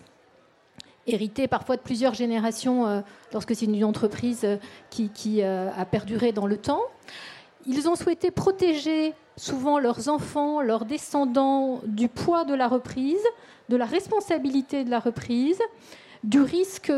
[1.07, 3.01] héritées parfois de plusieurs générations euh,
[3.33, 4.59] lorsque c'est une entreprise euh,
[4.91, 6.83] qui, euh, a perduré dans le temps.
[7.67, 13.25] Ils ont souhaité protéger souvent leurs enfants, leurs descendants du poids de la reprise,
[13.71, 15.59] de la responsabilité de la reprise,
[16.23, 16.89] du risque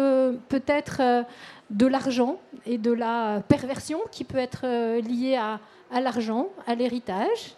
[0.49, 1.25] peut-être
[1.71, 4.66] de l'argent et de la perversion qui peut être
[4.99, 5.61] liée à,
[5.92, 7.55] à l'argent, à l'héritage.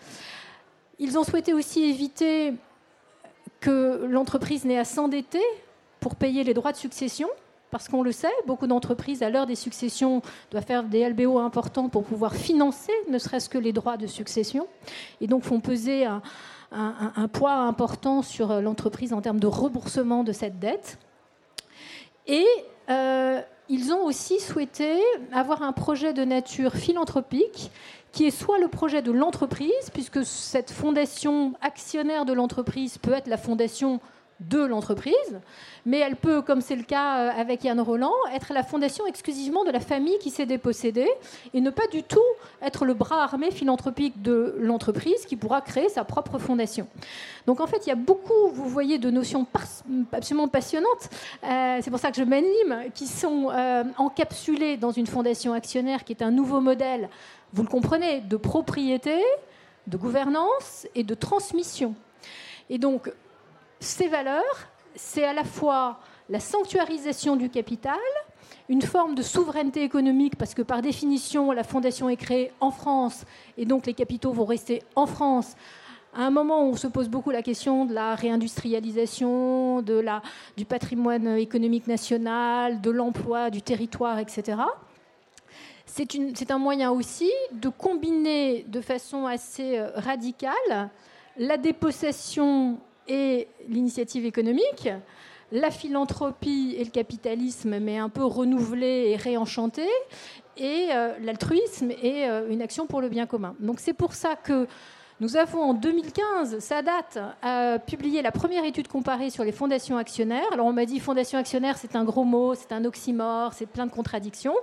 [0.99, 2.55] Ils ont souhaité aussi éviter
[3.61, 5.43] que l'entreprise n'ait à s'endetter
[6.01, 7.29] pour payer les droits de succession,
[7.71, 10.21] parce qu'on le sait, beaucoup d'entreprises, à l'heure des successions,
[10.51, 14.69] doivent faire des LBO importants pour pouvoir financer ne serait-ce que les droits de succession,
[15.21, 20.59] et donc font peser un, poids important sur l'entreprise en termes de remboursement de cette
[20.59, 20.99] dette.
[22.27, 22.47] Et
[22.91, 25.01] euh, ils ont aussi souhaité
[25.33, 27.71] avoir un projet de nature philanthropique
[28.13, 33.27] qui est soit le projet de l'entreprise, puisque cette fondation actionnaire de l'entreprise peut être
[33.27, 34.01] la fondation
[34.41, 35.41] de l'entreprise,
[35.87, 39.65] mais elle peut, comme c'est le cas euh, avec Yann Roland, être la fondation exclusivement
[39.65, 41.09] de la famille qui s'est dépossédée
[41.53, 42.19] et ne pas du tout
[42.61, 46.89] être le bras armé philanthropique de l'entreprise qui pourra créer sa propre fondation.
[47.47, 49.47] Donc en fait, il y a beaucoup, vous voyez, de notions
[50.13, 51.11] absolument passionnantes,
[51.45, 56.05] euh, c'est pour ça que je m'anime, qui sont euh, encapsulées dans une fondation actionnaire
[56.05, 57.09] qui est un nouveau modèle
[57.55, 59.23] vous le comprenez, de propriété,
[59.87, 61.95] de gouvernance et de transmission.
[62.69, 63.13] Et donc,
[63.81, 67.99] ces valeurs, c'est à la fois la sanctuarisation du capital,
[68.69, 73.25] une forme de souveraineté économique, parce que par définition, la fondation est créée en France,
[73.59, 75.55] et donc les capitaux vont rester en France,
[76.17, 80.23] à un moment où on se pose beaucoup la question de la réindustrialisation, de la,
[80.57, 84.59] du patrimoine économique national, de l'emploi, du territoire, etc.
[85.87, 90.91] C'est un moyen aussi de combiner de façon assez euh, radicale
[91.37, 94.89] la dépossession et l'initiative économique,
[95.53, 99.87] la philanthropie et le capitalisme, mais un peu renouvelé et réenchanté,
[100.57, 103.55] et euh, l'altruisme et euh, une action pour le bien commun.
[103.61, 104.67] Donc c'est pour ça que
[105.21, 107.19] nous avons en 2015, ça date,
[107.87, 110.47] publié la première étude comparée sur les fondations actionnaires.
[110.53, 113.87] Alors on m'a dit fondation actionnaire, c'est un gros mot, c'est un oxymore, c'est plein
[113.87, 114.57] de contradictions.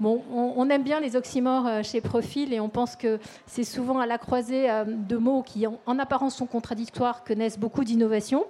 [0.00, 3.98] Bon, on, aime bien les oxymores euh, chez Profil et on pense que c'est souvent
[3.98, 8.44] à la croisée de mots qui, en apparence, sont contradictoires que naissent beaucoup d'innovations.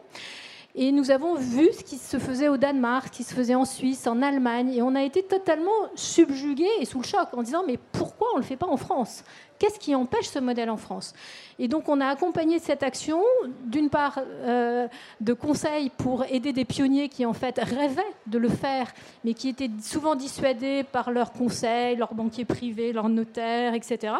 [0.80, 3.64] Et nous avons vu ce qui se faisait au Danemark, ce qui se faisait en
[3.64, 7.64] Suisse, en Allemagne, et on a été totalement subjugués et sous le choc en disant
[7.66, 9.24] mais pourquoi on ne le fait pas en France?
[9.58, 11.14] Qu'est-ce qui empêche ce modèle en France?
[11.58, 13.20] Et donc on a accompagné cette action,
[13.64, 14.86] d'une part euh,
[15.20, 18.86] de conseils pour aider des pionniers qui en fait rêvaient de le faire,
[19.24, 24.14] mais qui étaient souvent dissuadés par leurs conseils, leurs banquiers privés, leurs notaires, etc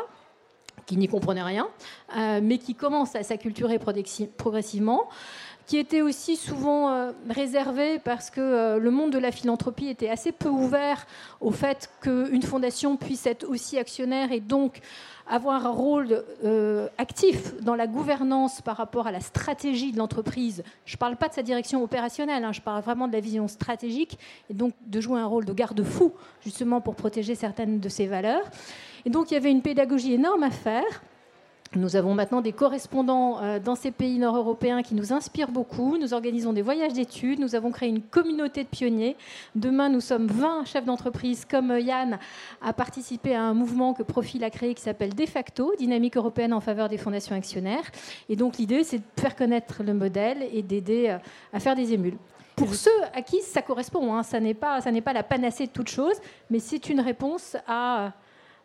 [0.88, 1.68] qui n'y comprenaient rien,
[2.16, 5.09] euh, mais qui commencent à s'acculturer progressivement
[5.68, 10.09] qui était aussi souvent euh, réservé parce que euh, le monde de la philanthropie était
[10.09, 11.07] assez peu ouvert
[11.42, 14.81] au fait qu'une fondation puisse être aussi actionnaire et donc
[15.26, 20.64] avoir un rôle euh, actif dans la gouvernance par rapport à la stratégie de l'entreprise.
[20.87, 23.46] Je ne parle pas de sa direction opérationnelle, hein, je parle vraiment de la vision
[23.46, 28.07] stratégique et donc de jouer un rôle de garde-fou justement pour protéger certaines de ses
[28.07, 28.44] valeurs.
[29.04, 31.02] Et donc il y avait une pédagogie énorme à faire.
[31.74, 35.98] Nous avons maintenant des correspondants euh, dans ces pays nord-européens qui nous inspirent beaucoup.
[35.98, 37.40] Nous organisons des voyages d'études.
[37.40, 39.16] Nous avons créé une communauté de pionniers.
[39.54, 42.18] Demain, nous sommes 20 chefs d'entreprise comme Yann
[42.62, 46.54] à participer à un mouvement que Profil a créé qui s'appelle De facto, Dynamique européenne
[46.54, 47.85] en faveur des fondations actionnaires.
[48.31, 51.18] Et donc l'idée, c'est de faire connaître le modèle et d'aider euh,
[51.52, 52.16] à faire des émules.
[52.57, 55.90] Pour ceux à qui ça correspond, hein, ça n'est pas, pas la panacée de toute
[55.90, 56.16] chose,
[56.48, 58.12] mais c'est une réponse à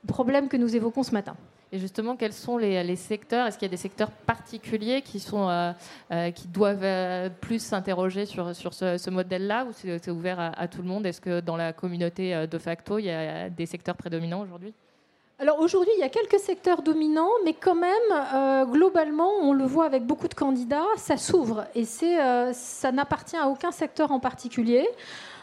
[0.07, 1.35] problème que nous évoquons ce matin.
[1.73, 3.47] Et justement, quels sont les, secteurs?
[3.47, 5.71] Est-ce qu'il y a des secteurs particuliers qui, sont, euh,
[6.11, 9.65] euh, qui doivent euh, plus s'interroger sur, sur ce, modèle-là?
[9.65, 11.07] Ou c'est ouvert à, tout le monde?
[11.07, 14.71] Est-ce que dans la communauté de facto, il y a des secteurs prédominants aujourd'hui?
[15.39, 19.85] Alors aujourd'hui, il y a quelques secteurs dominants, mais quand même, globalement, on le voit
[19.85, 21.65] avec beaucoup de candidats, ça s'ouvre.
[21.73, 24.87] Et ça n'appartient à aucun secteur en particulier.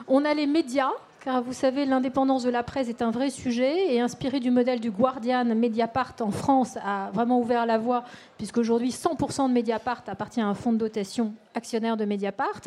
[0.07, 0.93] On a les médias
[1.25, 4.81] car vous savez, l'indépendance de la presse est un vrai sujet et inspiré du modèle
[4.81, 8.05] du Guardian, Mediapart en France a vraiment ouvert la voie,
[8.41, 12.63] puisqu'aujourd'hui 100% de Mediapart appartient à un fonds de dotation actionnaire de Mediapart.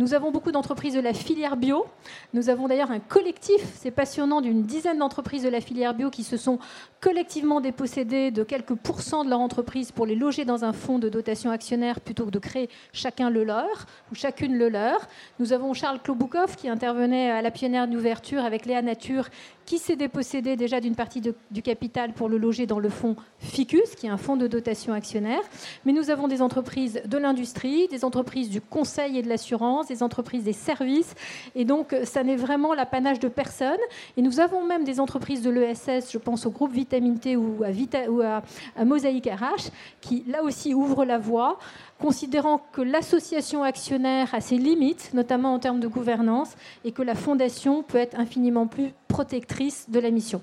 [0.00, 1.86] Nous avons beaucoup d'entreprises de la filière bio.
[2.32, 6.24] Nous avons d'ailleurs un collectif, c'est passionnant, d'une dizaine d'entreprises de la filière bio qui
[6.24, 6.58] se sont
[7.00, 11.08] collectivement dépossédées de quelques pourcents de leur entreprise pour les loger dans un fonds de
[11.08, 14.98] dotation actionnaire plutôt que de créer chacun le leur ou chacune le leur.
[15.38, 19.28] Nous avons Charles Kloboukov qui intervenait à la pionnière d'ouverture avec Léa Nature
[19.66, 23.96] qui s'est dépossédé déjà d'une partie du capital pour le loger dans le fonds FICUS,
[23.96, 25.40] qui est un fonds de dotation actionnaire?
[25.84, 30.02] Mais nous avons des entreprises de l'industrie, des entreprises du conseil et de l'assurance, des
[30.02, 31.14] entreprises des services.
[31.54, 33.78] Et donc, ça n'est vraiment l'apanage de personnes.
[34.16, 37.62] Et nous avons même des entreprises de l'ESS, je pense au groupe Vitamine T ou
[37.64, 38.42] à, Vita, à,
[38.84, 41.58] RH, qui là aussi ouvrent la voie
[41.98, 46.54] considérant que l'association actionnaire a ses limites, notamment en termes de gouvernance,
[46.84, 50.42] et que la fondation peut être infiniment plus protectrice de la mission.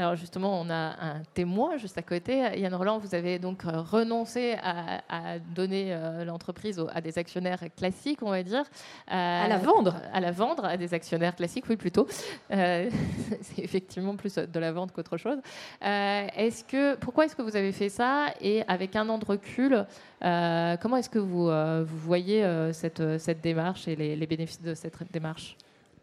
[0.00, 2.38] Alors justement, on a un témoin juste à côté.
[2.58, 8.22] Yann Roland, vous avez donc euh, renoncé à, donner euh, l'entreprise à des actionnaires classiques,
[8.22, 8.64] on va dire.
[9.08, 12.06] à la vendre À la vendre, à des actionnaires classiques, oui, plutôt.
[12.50, 12.88] Euh,
[13.42, 15.36] c'est effectivement plus de la vente qu'autre chose.
[15.82, 18.28] est-ce que, pourquoi est-ce que vous avez fait ça?
[18.40, 19.84] Et avec un an de recul,
[20.22, 21.50] comment est-ce que vous,
[21.84, 25.58] vous voyez cette, cette, démarche et les, les, bénéfices de cette démarche?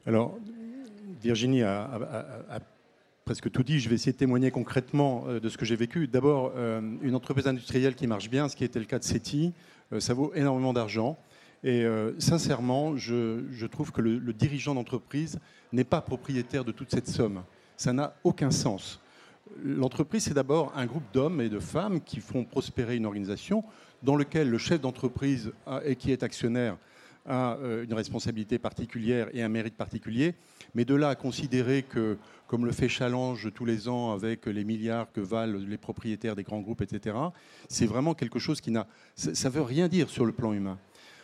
[0.05, 0.37] Alors,
[1.19, 2.59] Virginie a
[3.27, 3.81] presque tout dit.
[3.81, 6.07] Je vais essayer de témoigner concrètement euh, de ce que j'ai vécu.
[6.07, 9.51] D'abord, euh, une entreprise industrielle qui marche bien, ce qui était le cas de SETI,
[9.91, 11.17] euh, ça vaut énormément d'argent.
[11.63, 11.85] Et
[12.19, 15.39] sincèrement, je, trouve que le, dirigeant d'entreprise
[15.73, 17.41] n'est pas propriétaire de toute cette somme.
[17.75, 19.01] Ça n'a aucun sens.
[19.65, 23.63] L'entreprise, c'est d'abord un groupe d'hommes et de femmes qui font prospérer une organisation
[24.03, 25.51] dans lequel le chef d'entreprise
[25.83, 26.77] et qui est actionnaire
[27.27, 30.35] a une responsabilité particulière et un mérite particulier.
[30.75, 34.63] Mais de là à considérer que, comme le fait Challenge tous les ans avec les
[34.63, 37.15] milliards que valent les propriétaires des grands groupes, etc.,
[37.69, 38.87] c'est vraiment quelque chose qui n'a.
[39.15, 40.77] Ça ne veut rien dire sur le plan humain.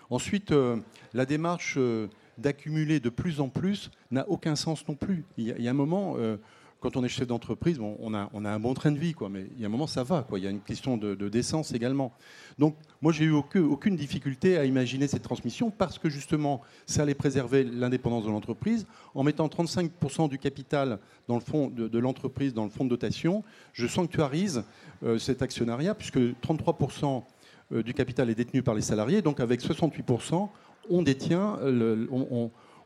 [0.10, 0.78] Ensuite, euh,
[1.13, 5.24] la démarche euh, d'accumuler de plus en plus n'a aucun sens non plus.
[5.38, 6.38] Il y, a, un moment, euh,
[6.84, 9.30] quand on est chef d'entreprise, on, a, on a un bon train de vie, quoi,
[9.30, 10.24] mais il y a un moment, ça va.
[10.24, 10.38] Quoi.
[10.38, 12.12] Il y a une question de, décence également.
[12.60, 17.13] Donc, moi, j'ai eu aucune, difficulté à imaginer cette transmission parce que justement, ça allait
[17.13, 18.86] préserver l'indépendance de l'entreprise.
[19.15, 23.88] En mettant 35% du capital dans le de, l'entreprise, dans le fonds de dotation, je
[23.88, 24.65] sanctuarise
[25.04, 27.24] euh, cet actionnariat puisque 33%
[27.72, 29.22] euh, du capital est détenu par les salariés.
[29.22, 30.50] Donc, avec 68%,
[30.89, 31.60] on détient,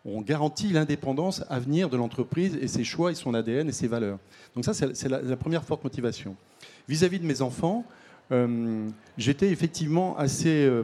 [0.05, 4.19] garantit l'indépendance à venir de l'entreprise et ses choix et son ADN et ses valeurs.
[4.55, 6.35] Donc ça, c'est la, première forte motivation.
[6.87, 7.85] Vis-à-vis de mes enfants,
[8.31, 10.83] euh, j'étais effectivement assez euh,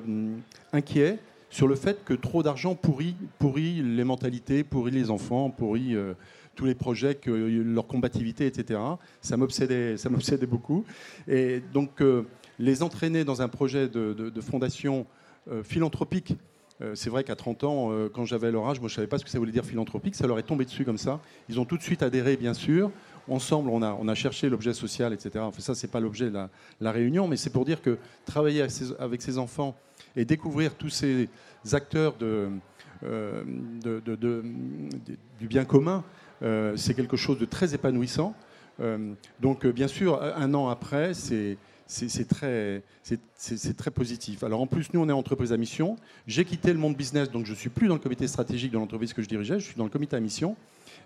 [0.71, 5.95] inquiet sur le fait que trop d'argent pourrit, pourrit, les mentalités, pourrit les enfants, pourrit
[5.95, 6.13] euh,
[6.55, 8.79] tous les projets, leur combativité, etc.
[9.21, 10.85] Ça m'obsédait, ça m'obsédait beaucoup.
[11.27, 12.03] Et donc,
[12.59, 15.07] les entraîner dans un projet de fondation
[15.63, 16.35] philanthropique
[16.95, 19.17] c'est vrai qu'à 30 ans, euh, quand j'avais leur âge, moi je ne savais pas
[19.17, 20.15] ce que ça voulait dire philanthropique.
[20.15, 21.19] Ça leur est tombé dessus comme ça.
[21.49, 22.91] Ils ont tout de suite adhéré, bien sûr.
[23.29, 25.31] Ensemble, on a, on a cherché l'objet social, etc.
[25.39, 26.39] Enfin, ça, c'est pas l'objet de
[26.81, 28.61] la, réunion, mais c'est pour dire que travailler
[28.99, 29.77] avec ses, enfants
[30.15, 31.29] et découvrir tous ces
[31.71, 32.49] acteurs de,
[33.05, 33.43] euh,
[35.39, 36.03] du bien commun,
[36.75, 38.35] c'est quelque chose de très épanouissant.
[39.39, 42.81] donc, bien sûr, un an après, c'est c'est très,
[43.93, 44.43] positif.
[44.43, 45.95] Alors en plus, nous, on est entreprise à mission.
[46.27, 48.77] J'ai quitté le monde business, donc je ne suis plus dans le comité stratégique de
[48.77, 50.55] l'entreprise que je dirigeais, je suis dans le comité à mission.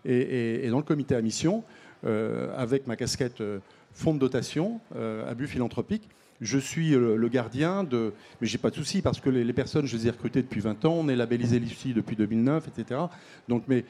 [0.06, 1.64] Et, dans le comité à mission,
[2.06, 3.60] euh, avec ma casquette euh,
[3.94, 6.08] fonds de dotation, euh, abus philanthropique,
[6.40, 8.14] je suis le gardien de.
[8.40, 10.86] Mais j'ai pas de souci parce que les, personnes, je les ai recrutées depuis 20
[10.86, 13.02] ans, on est labellisé ici depuis 2009, etc.
[13.48, 13.86] Donc, mais,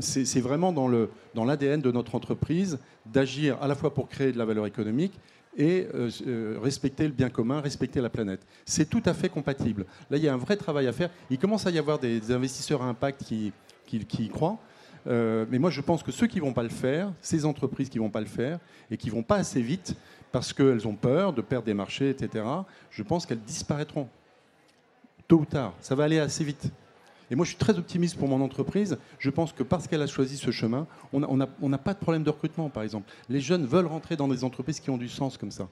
[0.00, 4.46] c'est vraiment dans l'ADN de notre entreprise d'agir à la fois pour créer de la
[4.46, 5.12] valeur économique
[5.56, 8.40] et euh, euh, respecter le bien commun, respecter la planète.
[8.64, 9.86] C'est tout à fait compatible.
[10.10, 11.10] Là, il y a un vrai travail à faire.
[11.30, 13.52] Il commence à y avoir des, investisseurs à impact qui,
[13.86, 14.58] qui, y croient.
[15.06, 17.88] Euh, mais moi, je pense que ceux qui ne vont pas le faire, ces entreprises
[17.88, 18.58] qui ne vont pas le faire
[18.90, 19.94] et qui ne vont pas assez vite
[20.32, 22.44] parce qu'elles ont peur de perdre des marchés, etc.,
[22.90, 24.08] je pense qu'elles disparaîtront.
[25.28, 26.70] Tôt ou tard, ça va aller assez vite.
[27.30, 28.98] Et moi, je suis très optimiste pour mon entreprise.
[29.18, 32.30] Je pense que parce qu'elle a choisi ce chemin, on n'a pas de problème de
[32.30, 33.10] recrutement, par exemple.
[33.28, 35.68] Les jeunes veulent rentrer dans des entreprises qui ont du sens comme ça.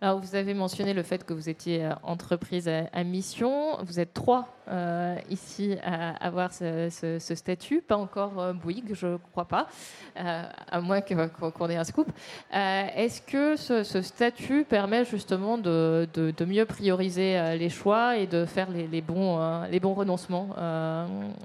[0.00, 3.78] Alors, vous avez mentionné le fait que vous étiez euh, entreprise à, mission.
[3.84, 9.16] Vous êtes trois euh, ici à avoir ce, statut, pas encore euh, Bouygues, je ne
[9.32, 9.68] crois pas,
[10.16, 12.08] à moins qu'on ait un scoop.
[12.52, 16.06] Est-ce que ce, statut permet justement de,
[16.46, 20.50] mieux prioriser les choix et de faire les, bons, les bons renoncements,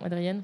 [0.03, 0.43] Adrienne?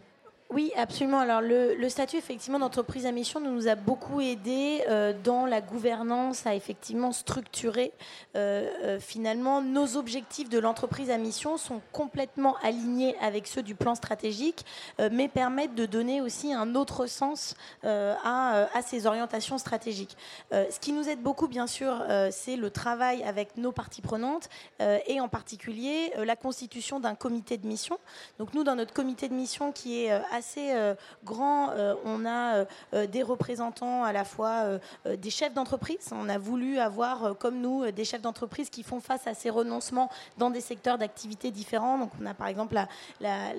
[0.51, 1.19] Oui, absolument.
[1.19, 6.45] Alors le, statut effectivement d'entreprise à mission nous, a beaucoup aidé euh, dans la gouvernance
[6.45, 7.91] à effectivement structurer
[8.35, 13.73] euh, euh, finalement nos objectifs de l'entreprise à mission sont complètement alignés avec ceux du
[13.73, 14.65] plan stratégique,
[15.11, 20.15] mais permettent de donner aussi un autre sens à, à, ces orientations stratégiques.
[20.51, 25.19] ce qui nous aide beaucoup, bien sûr, c'est le travail avec nos parties prenantes et
[25.19, 27.97] en particulier la constitution d'un comité de mission.
[28.39, 30.93] Donc nous, dans notre comité de mission qui est assez euh,
[31.23, 31.71] grand.
[31.71, 36.09] Euh, on a euh, des représentants à la fois des chefs d'entreprise.
[36.11, 40.09] On a voulu avoir, comme nous, des chefs d'entreprise qui font face à ces renoncements
[40.37, 41.97] dans des secteurs d'activité différents.
[41.97, 42.75] Donc on a par exemple
[43.21, 43.51] la,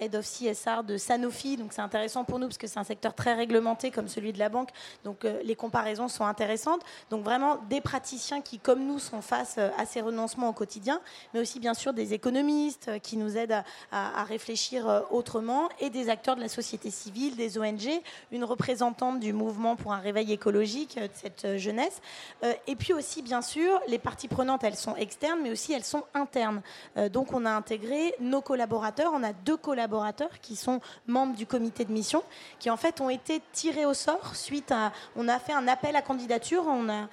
[0.00, 1.56] Head of CSR de Sanofi.
[1.56, 4.38] Donc c'est intéressant pour nous parce que c'est un secteur très réglementé comme celui de
[4.38, 4.70] la banque.
[5.04, 6.82] Donc les comparaisons sont intéressantes.
[7.10, 11.00] Donc vraiment des praticiens qui, comme nous, sont face à ces renoncements au quotidien,
[11.34, 13.62] mais aussi bien sûr des économistes qui nous aident
[13.92, 17.88] à, à réfléchir autrement et des de la société civile, des ONG,
[18.32, 22.00] une représentante du mouvement pour un réveil écologique euh, de cette euh, jeunesse.
[22.42, 25.84] Euh, et puis aussi, bien sûr, les parties prenantes, elles sont externes, mais aussi elles
[25.84, 26.62] sont internes.
[27.12, 29.12] donc on a intégré nos collaborateurs.
[29.14, 32.22] On a deux collaborateurs qui sont membres du comité de mission,
[32.58, 34.92] qui en fait ont été tirés au sort suite à...
[35.16, 37.08] On a fait un appel à candidature on a,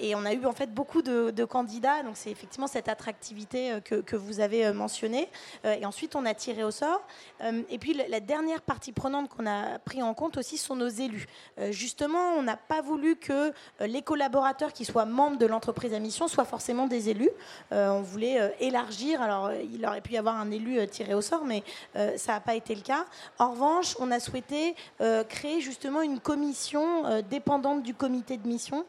[0.00, 2.02] et on a eu en fait beaucoup de, candidats.
[2.02, 5.28] Donc c'est effectivement cette attractivité que, que vous avez mentionnée.
[5.64, 7.02] et ensuite, on a tiré au sort.
[7.68, 11.26] et puis la dernière partie prenante qu'on a pris en compte aussi sont nos élus.
[11.58, 15.92] Euh, justement, on n'a pas voulu que euh, les collaborateurs qui soient membres de l'entreprise
[15.92, 17.28] à mission soient forcément des élus.
[17.72, 19.20] Euh, on voulait élargir.
[19.20, 21.62] Alors, il aurait pu y avoir un élu tiré au sort, mais
[22.16, 23.04] ça n'a pas été le cas.
[23.38, 24.74] En revanche, on a souhaité
[25.28, 28.86] créer justement une commission dépendante du comité de mission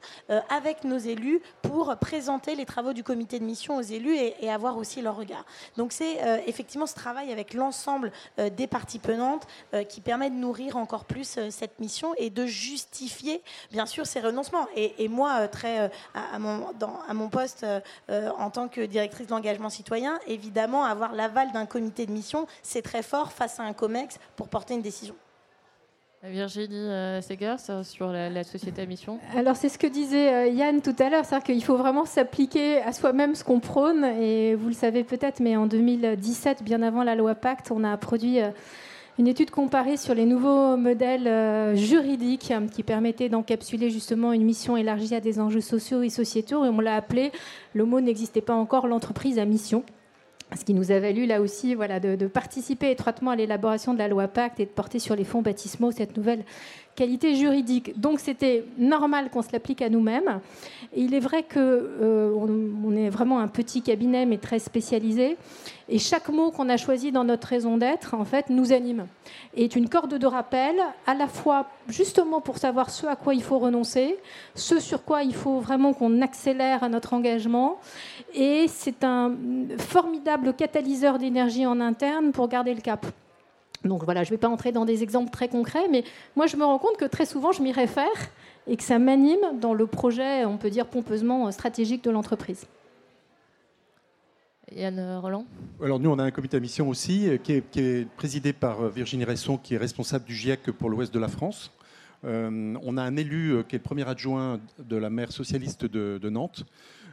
[0.50, 4.52] avec nos élus pour présenter les travaux du comité de mission aux élus et, et
[4.52, 5.46] avoir aussi leur regard.
[5.78, 9.33] Donc, c'est effectivement ce travail avec l'ensemble des parties prenantes
[9.74, 14.06] euh, qui permet de nourrir encore plus euh, cette mission et de justifier, bien sûr,
[14.06, 14.68] ces renoncements.
[14.76, 16.68] Et, moi, euh, très, à, mon,
[17.08, 17.66] à mon poste
[18.10, 22.82] en tant que directrice de l'engagement citoyen, évidemment, avoir l'aval d'un comité de mission, c'est
[22.82, 25.16] très fort face à un COMEX pour porter une décision.
[26.24, 26.88] Virginie
[27.22, 31.26] Segers sur la, société à mission Alors c'est ce que disait Yann tout à l'heure,
[31.26, 34.06] c'est-à-dire qu'il faut vraiment s'appliquer à soi-même ce qu'on prône.
[34.06, 37.98] Et vous le savez peut-être, mais en 2017, bien avant la loi Pacte, on a
[37.98, 38.50] produit euh,
[39.20, 45.14] une étude comparée sur les nouveaux modèles juridiques qui permettaient d'encapsuler justement une mission élargie
[45.14, 46.66] à des enjeux sociaux et sociétaux.
[46.66, 47.32] Et on l'a appelé,
[47.74, 49.84] le mot n'existait pas encore, l'entreprise à mission
[50.58, 54.08] ce qui nous a valu là aussi voilà, de, participer étroitement à l'élaboration de la
[54.08, 56.44] loi Pacte et de porter sur les fonds baptismaux cette nouvelle
[56.96, 58.00] qualité juridique.
[58.00, 60.40] Donc c'était normal qu'on se l'applique à nous-mêmes.
[60.96, 65.38] il est vrai qu'on euh, on est vraiment un petit cabinet mais très spécialisé.
[65.90, 69.08] Et chaque mot qu'on a choisi dans notre raison d'être, en fait, nous anime.
[69.54, 70.76] Et est une corde de rappel,
[71.06, 74.18] à la fois justement pour savoir ce à quoi il faut renoncer,
[74.56, 77.80] ce sur quoi il faut vraiment qu'on accélère notre engagement.
[78.34, 79.36] Et c'est un
[79.78, 83.06] formidable catalyseur d'énergie en interne pour garder le cap.
[83.84, 86.04] Donc voilà, je ne vais pas entrer dans des exemples très concrets, mais
[86.36, 88.08] moi je me rends compte que très souvent je m'y réfère
[88.68, 92.66] et que ça m'anime dans le projet, on peut dire pompeusement, stratégique de l'entreprise.
[94.76, 95.46] Yann Roland?
[95.84, 98.90] Alors nous, on a un comité à mission aussi euh, qui est, présidé par euh,
[98.90, 101.72] Virginie Resson, qui est responsable du GIEC pour l'ouest de la France.
[102.26, 106.30] Euh, on a un élu qui est le premier adjoint de la maire socialiste de,
[106.30, 106.64] Nantes.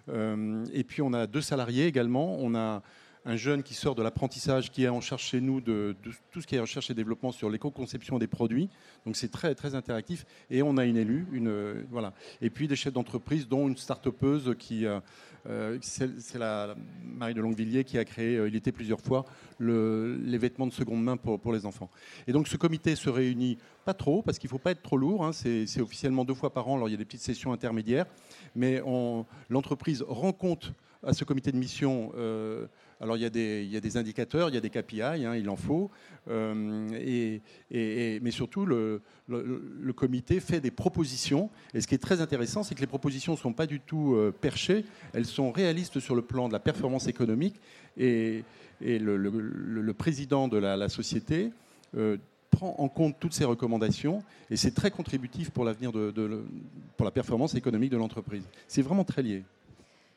[0.08, 2.36] et puis on a deux salariés également.
[2.38, 2.82] On a
[3.24, 5.94] un jeune qui sort de l'apprentissage, qui est en charge chez nous de,
[6.30, 8.68] tout ce qui est recherche et développement sur l'éco-conception des produits.
[9.04, 10.24] Donc c'est très, très interactif.
[10.50, 12.14] Et on a une élue, une, voilà.
[12.40, 15.00] Et puis des chefs d'entreprise, dont une start-upeuse qui, euh,
[15.46, 19.24] euh, c'est la Marie de Longuevilliers qui a créé, euh, il était plusieurs fois,
[19.58, 21.90] le, les vêtements de seconde main pour, les enfants.
[22.26, 24.96] Et donc ce comité se réunit pas trop, parce qu'il ne faut pas être trop
[24.96, 25.24] lourd.
[25.24, 25.32] Hein.
[25.32, 26.76] c'est officiellement deux fois par an.
[26.76, 28.06] Alors il y a des petites sessions intermédiaires.
[28.54, 28.82] Mais
[29.48, 32.12] l'entreprise rend compte à ce comité de mission.
[32.16, 32.66] Euh,
[33.01, 33.30] alors il y, a
[33.80, 35.90] des, indicateurs, il y a des KPI, hein, il en faut,
[36.28, 37.40] euh,
[37.70, 39.01] mais surtout le,
[39.96, 41.48] comité fait des propositions.
[41.72, 44.14] Et ce qui est très intéressant, c'est que les propositions ne sont pas du tout
[44.14, 44.84] euh, perchées,
[45.14, 47.57] elles sont réalistes sur le plan de la performance économique.
[47.96, 48.44] Et,
[48.82, 51.53] le, président de la, société
[52.51, 57.55] prend en compte toutes ces recommandations et c'est très contributif pour l'avenir pour la performance
[57.55, 58.42] économique de l'entreprise.
[58.68, 59.44] C'est vraiment très lié.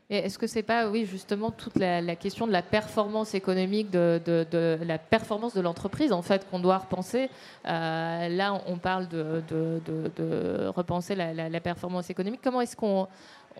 [0.09, 4.97] Est-ce que c'est pas, oui, justement, toute la, question de la performance économique, de, la
[4.97, 7.29] performance de l'entreprise, en fait, qu'on doit repenser?
[7.67, 9.41] Euh, Là, on parle de,
[10.75, 12.41] repenser la, performance économique.
[12.43, 13.07] Comment est-ce qu'on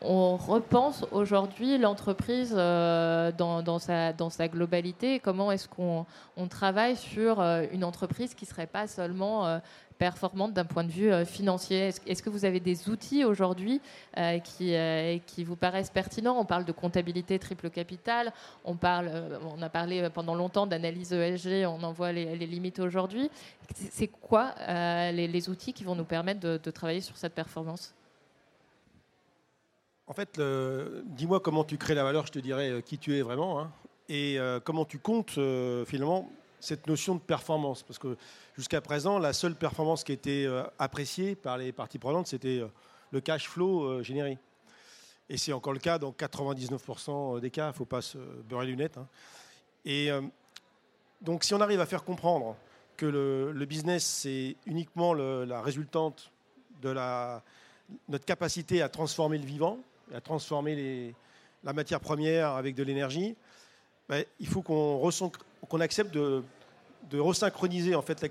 [0.01, 5.19] on repense aujourd'hui l'entreprise euh, dans, sa, dans sa globalité?
[5.19, 6.05] Comment est-ce qu'on
[6.49, 9.59] travaille sur euh, une entreprise qui ne serait pas seulement
[9.93, 11.91] performante d'un point de vue euh, financier.
[12.05, 13.81] Est-ce que vous avez des outils aujourd'hui
[14.17, 16.39] euh, qui, euh, qui vous paraissent pertinents?
[16.39, 18.33] On parle de comptabilité triple capital,
[18.65, 23.29] on, parle, on a parlé pendant longtemps d'analyse ESG, on en voit les, limites aujourd'hui.
[23.75, 24.53] C'est quoi
[25.11, 27.93] les, outils qui vont nous permettre de, travailler sur cette performance?
[30.07, 30.39] En fait,
[31.05, 33.71] dis-moi comment tu crées la valeur, je te dirai qui tu es vraiment, hein.
[34.09, 35.39] et comment tu comptes
[35.85, 36.29] finalement
[36.64, 37.84] cette notion de performance.
[37.84, 38.16] Parce que
[38.55, 42.68] jusqu'à présent, la seule performance qui était euh, appréciée par les parties prenantes, c'était euh,
[43.11, 44.38] le cash flow euh, généré.
[45.30, 48.66] Et c'est encore le cas dans 99% des cas, il ne faut pas se beurrer
[48.66, 48.97] les lunettes.
[48.97, 49.07] Hein.
[49.86, 50.09] Et
[51.22, 52.55] donc si on arrive à faire comprendre
[52.97, 56.32] que le, business, c'est uniquement la résultante
[56.82, 57.41] de la,
[58.09, 59.80] notre capacité à transformer le vivant,
[60.14, 61.16] à transformer
[61.64, 63.36] la matière première avec de l'énergie,
[64.09, 64.99] ben, il faut qu'on
[65.70, 66.43] qu'on accepte de,
[67.14, 68.22] resynchroniser en fait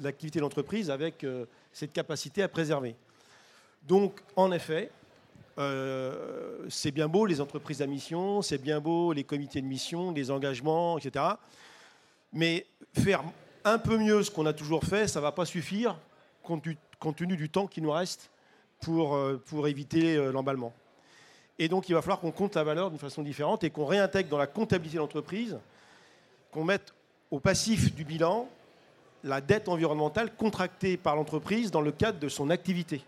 [0.00, 2.94] l'activité de l'entreprise avec euh, cette capacité à préserver.
[3.82, 4.90] Donc, en effet,
[5.58, 10.12] euh, c'est bien beau les entreprises à mission, c'est bien beau les comités de mission,
[10.12, 11.24] les engagements, etc.
[12.32, 13.24] Mais faire
[13.64, 15.96] un peu mieux ce qu'on a toujours fait, ça ne va pas suffire
[16.42, 16.62] compte,
[17.16, 18.30] tenu du temps qui nous reste
[18.80, 20.72] pour, euh, pour éviter l'emballement.
[21.58, 24.28] Et donc, il va falloir qu'on compte la valeur d'une façon différente et qu'on réintègre
[24.28, 25.58] dans la comptabilité de l'entreprise
[26.52, 26.94] qu'on mette
[27.30, 28.48] au passif du bilan
[29.24, 33.02] la dette environnementale contractée par l'entreprise dans le cadre de son activité.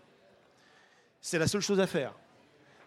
[1.21, 2.13] C'est la seule chose à faire.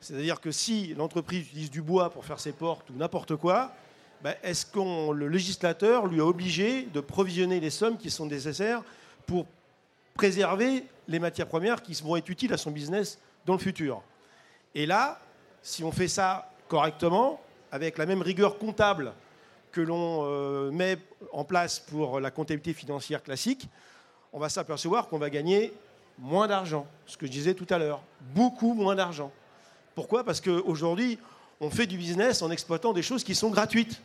[0.00, 3.72] C'est-à-dire que si l'entreprise utilise du bois pour faire ses portes ou n'importe quoi,
[4.22, 8.82] ben, est-ce que le législateur lui a obligé de provisionner les sommes qui sont nécessaires
[9.26, 9.46] pour
[10.14, 14.02] préserver les matières premières qui vont être utiles à son business dans le futur?
[14.74, 15.20] Et là,
[15.62, 17.40] si on fait ça correctement,
[17.70, 19.12] avec la même rigueur comptable
[19.74, 20.98] que l'on euh, met
[21.32, 23.68] en place pour la comptabilité financière classique,
[24.32, 25.72] on va s'apercevoir qu'on va gagner
[26.16, 26.86] moins d'argent.
[27.06, 28.00] Ce que je disais tout à l'heure,
[28.34, 29.32] beaucoup moins d'argent.
[29.96, 30.22] Pourquoi?
[30.22, 31.18] Parce qu'aujourd'hui,
[31.60, 34.00] on fait du business en exploitant des choses qui sont gratuites.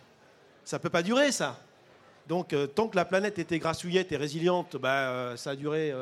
[0.65, 1.59] Ça ne peut pas durer, ça.
[2.27, 5.93] Donc, euh, tant que la planète était grassouillette et résiliente, bah, euh, ça a duré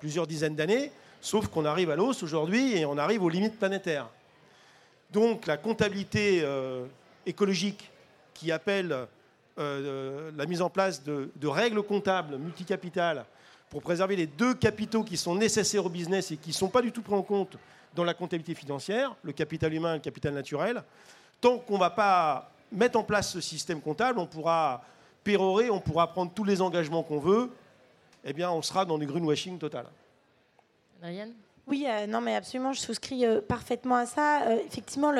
[0.00, 0.90] plusieurs dizaines d'années,
[1.20, 4.08] sauf qu'on arrive à l'os aujourd'hui et on arrive aux limites planétaires.
[5.12, 6.44] Donc la comptabilité
[7.26, 7.90] écologique
[8.38, 9.06] qui appelle
[9.58, 13.24] euh, la mise en place de, règles comptables multicapitales
[13.68, 16.80] pour préserver les deux capitaux qui sont nécessaires au business et qui ne sont pas
[16.80, 17.56] du tout pris en compte
[17.94, 20.82] dans la comptabilité financière, le capital humain et le capital naturel.
[21.40, 24.84] Tant qu'on ne va pas mettre en place ce système comptable, on pourra
[25.24, 27.50] pérorer, on pourra prendre tous les engagements qu'on veut,
[28.24, 29.86] eh bien on sera dans du greenwashing total.
[31.70, 34.42] Oui, euh, non, mais absolument, je souscris euh, parfaitement à ça.
[34.44, 35.12] Euh, effectivement,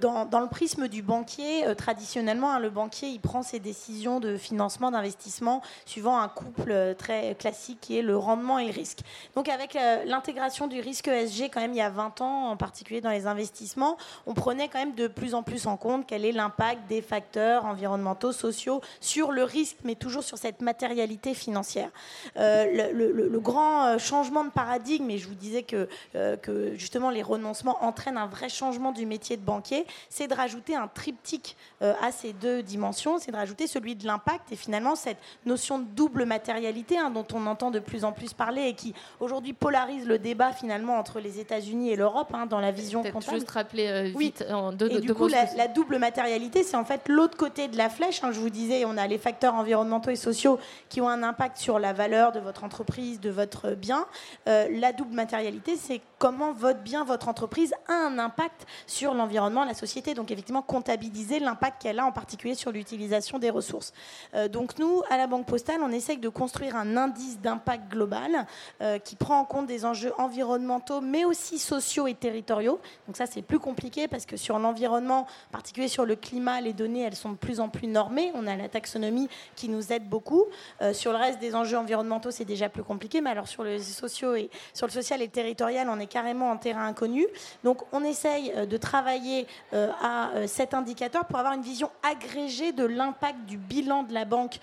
[0.00, 4.92] dans, le prisme du banquier, traditionnellement, hein, le banquier, il prend ses décisions de financement,
[4.92, 9.00] d'investissement, suivant un couple très classique qui est le rendement et le risque.
[9.34, 9.76] Donc, avec
[10.06, 13.26] l'intégration du risque ESG, quand même, il y a 20 ans, en particulier dans les
[13.26, 17.02] investissements, on prenait quand même de plus en plus en compte quel est l'impact des
[17.02, 21.90] facteurs environnementaux, sociaux sur le risque, mais toujours sur cette matérialité financière.
[22.36, 25.79] Le, le, grand changement de paradigme, et je vous disais que
[26.14, 30.34] euh, que, justement les renoncements entraînent un vrai changement du métier de banquier, c'est de
[30.34, 34.56] rajouter un triptyque euh, à ces deux dimensions, c'est de rajouter celui de l'impact et
[34.56, 38.62] finalement cette notion de double matérialité hein, dont on entend de plus en plus parler
[38.62, 42.70] et qui aujourd'hui polarise le débat finalement entre les États-Unis et l'Europe hein, dans la
[42.70, 43.38] vision comptable.
[43.38, 44.52] Juste rappeler euh, vite oui.
[44.52, 47.88] en deux, et du coup, la, double matérialité, c'est en fait l'autre côté de la
[47.88, 48.22] flèche.
[48.24, 50.58] Hein, je vous disais, on a les facteurs environnementaux et sociaux
[50.88, 54.06] qui ont un impact sur la valeur de votre entreprise, de votre bien.
[54.46, 59.74] la double matérialité, c'est comment votre bien, votre entreprise a un impact sur l'environnement, la
[59.74, 60.14] société.
[60.14, 63.92] Donc effectivement, comptabiliser l'impact qu'elle a en particulier sur l'utilisation des ressources.
[64.34, 68.46] Euh, donc nous, à la Banque Postale, on essaye de construire un indice d'impact global
[68.80, 72.80] euh, qui prend en compte des enjeux environnementaux, mais aussi sociaux et territoriaux.
[73.06, 76.72] Donc ça, c'est plus compliqué parce que sur l'environnement, en particulier sur le climat, les
[76.72, 78.30] données, elles sont de plus en plus normées.
[78.34, 80.44] On a la taxonomie qui nous aide beaucoup.
[80.82, 83.20] Euh, sur le reste des enjeux environnementaux, c'est déjà plus compliqué.
[83.20, 85.49] Mais alors sur le sociaux et sur le social et territorial,
[85.88, 87.26] on est carrément en terrain inconnu.
[87.64, 91.90] Donc on essaye euh, de travailler euh, à euh, cet indicateur pour avoir une vision
[92.02, 94.58] agrégée de l'impact du bilan de la banque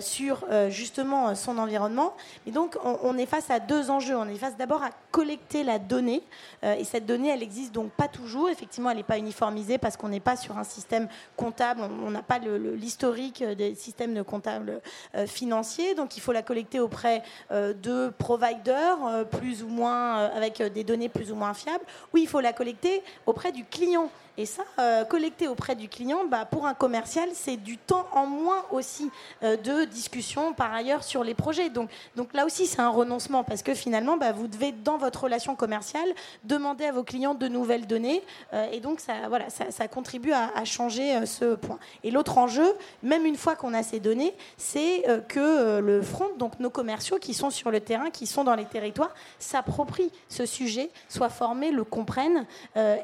[0.00, 2.14] sur justement son environnement.
[2.46, 4.16] Et donc on est face à deux enjeux.
[4.16, 6.22] On est face d'abord à collecter la donnée.
[6.62, 8.48] Et cette donnée, elle existe donc pas toujours.
[8.48, 11.82] Effectivement, elle n'est pas uniformisée parce qu'on n'est pas sur un système comptable.
[12.04, 14.80] On n'a pas l'historique des systèmes de comptables
[15.26, 15.94] financiers.
[15.94, 21.30] Donc il faut la collecter auprès de providers, plus ou moins avec des données plus
[21.32, 24.10] ou moins fiables, ou il faut la collecter auprès du client.
[24.40, 28.24] Et ça, euh, collecter auprès du client, bah, pour un commercial, c'est du temps en
[28.24, 29.10] moins aussi
[29.42, 31.68] euh, de discussion par ailleurs sur les projets.
[31.68, 35.24] Donc, donc là aussi, c'est un renoncement parce que finalement, bah, vous devez, dans votre
[35.24, 36.08] relation commerciale,
[36.44, 38.22] demander à vos clients de nouvelles données.
[38.54, 41.78] Euh, et donc, ça, voilà, ça, contribue à, à changer ce point.
[42.02, 46.58] Et l'autre enjeu, même une fois qu'on a ces données, c'est que le front, donc
[46.60, 50.88] nos commerciaux qui sont sur le terrain, qui sont dans les territoires, s'approprient ce sujet,
[51.10, 52.46] soient formés, le comprennent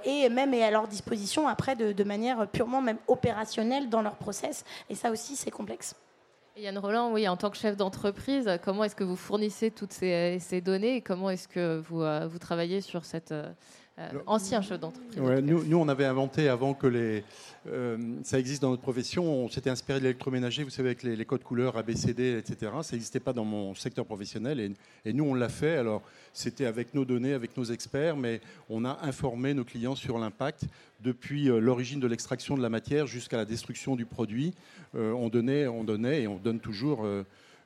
[0.05, 4.65] et même est à leur disposition après de, manière purement même opérationnelle dans leur process.
[4.89, 5.95] Et ça aussi, c'est complexe.
[6.57, 10.63] Yann Roland, oui, en tant que chef d'entreprise, comment est-ce que vous fournissez toutes ces,
[10.65, 13.35] données et comment est-ce que vous, euh, vous travaillez sur cette
[13.99, 17.25] euh, ancien chef d'entreprise nous, on avait inventé avant que les,
[17.67, 19.25] euh, ça existe dans notre profession.
[19.25, 22.73] On s'était inspiré de l'électroménager, vous savez, avec les, codes couleurs ABCD, etc.
[22.83, 24.75] Ça n'existait pas dans mon secteur professionnel
[25.05, 25.79] et, nous, on l'a fait.
[25.79, 26.03] Alors,
[26.35, 30.65] c'était avec nos données, avec nos experts, mais on a informé nos clients sur l'impact
[31.01, 34.53] depuis euh, l'origine de l'extraction de la matière jusqu'à la destruction du produit.
[34.93, 37.07] on, donnait, on donnait et on donne toujours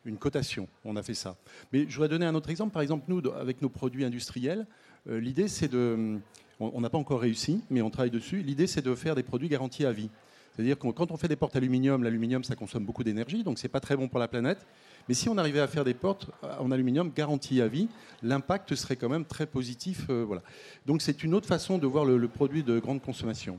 [0.05, 0.69] une cotation.
[0.85, 1.37] On a fait ça.
[1.73, 2.73] Mais je voudrais donner un autre exemple.
[2.73, 4.67] Par exemple, nous, avec nos produits industriels,
[5.07, 6.19] l'idée, c'est de.
[6.59, 8.43] On n'a pas encore réussi, mais on travaille dessus.
[8.43, 10.11] L'idée, c'est de faire des produits garantis à vie.
[10.53, 13.69] C'est-à-dire que quand on fait des portes aluminium, l'aluminium, ça consomme beaucoup d'énergie, donc c'est
[13.69, 14.67] pas très bon pour la planète.
[15.09, 17.89] Mais si on arrivait à faire des portes en aluminium garanties à vie,
[18.23, 20.07] l'impact serait quand même très positif.
[20.11, 20.43] Euh, voilà.
[20.87, 23.59] Donc c'est une autre façon de voir le, produit de grande consommation.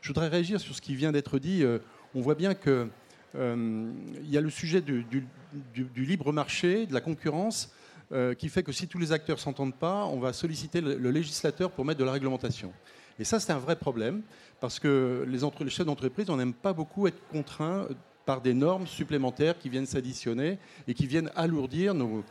[0.00, 1.62] Je voudrais réagir sur ce qui vient d'être dit.
[1.62, 1.78] Euh,
[2.14, 2.90] on voit bien qu'il
[3.34, 5.26] y a le sujet du,
[5.96, 7.72] libre marché, de la concurrence.
[8.12, 11.10] Euh, qui fait que si tous les acteurs ne s'entendent pas, on va solliciter le,
[11.10, 12.70] législateur pour mettre de la réglementation.
[13.18, 14.20] Et ça, c'est un vrai problème,
[14.60, 17.86] parce que les, chefs d'entreprise, on n'aime pas beaucoup être contraints
[18.26, 22.22] par des normes supplémentaires qui viennent s'additionner et qui viennent alourdir nos,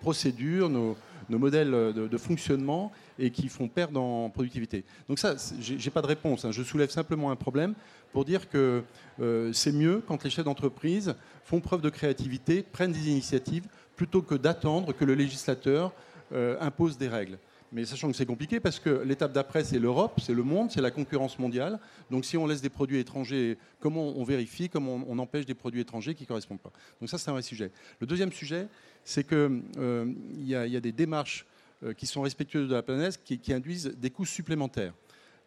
[0.00, 0.96] procédures, nos,
[1.36, 4.84] modèles de, fonctionnement et qui font perdre en productivité.
[5.08, 6.44] Donc ça, je n'ai pas de réponse.
[6.44, 6.52] Hein.
[6.52, 7.74] Je soulève simplement un problème
[8.12, 8.82] pour dire que
[9.20, 11.14] euh, c'est mieux quand les chefs d'entreprise
[11.44, 13.66] font preuve de créativité, prennent des initiatives,
[13.96, 15.92] plutôt que d'attendre que le législateur
[16.32, 17.38] euh, impose des règles.
[17.70, 20.80] Mais sachant que c'est compliqué parce que l'étape d'après, c'est l'Europe, c'est le monde, c'est
[20.80, 21.78] la concurrence mondiale.
[22.10, 25.82] Donc si on laisse des produits étrangers, comment on vérifie, comment on empêche des produits
[25.82, 26.72] étrangers qui ne correspondent pas?
[27.00, 27.70] Donc ça, c'est un vrai sujet.
[28.00, 28.68] Le deuxième sujet,
[29.04, 31.44] c'est qu'il euh, y, a des démarches
[31.82, 34.94] euh, qui sont respectueuses de la planète qui, induisent des coûts supplémentaires.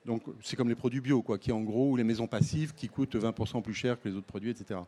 [0.05, 2.87] Donc c'est comme les produits bio, quoi, qui en gros, ou les maisons passives qui
[2.87, 4.79] coûtent 20% plus cher que les autres produits, etc.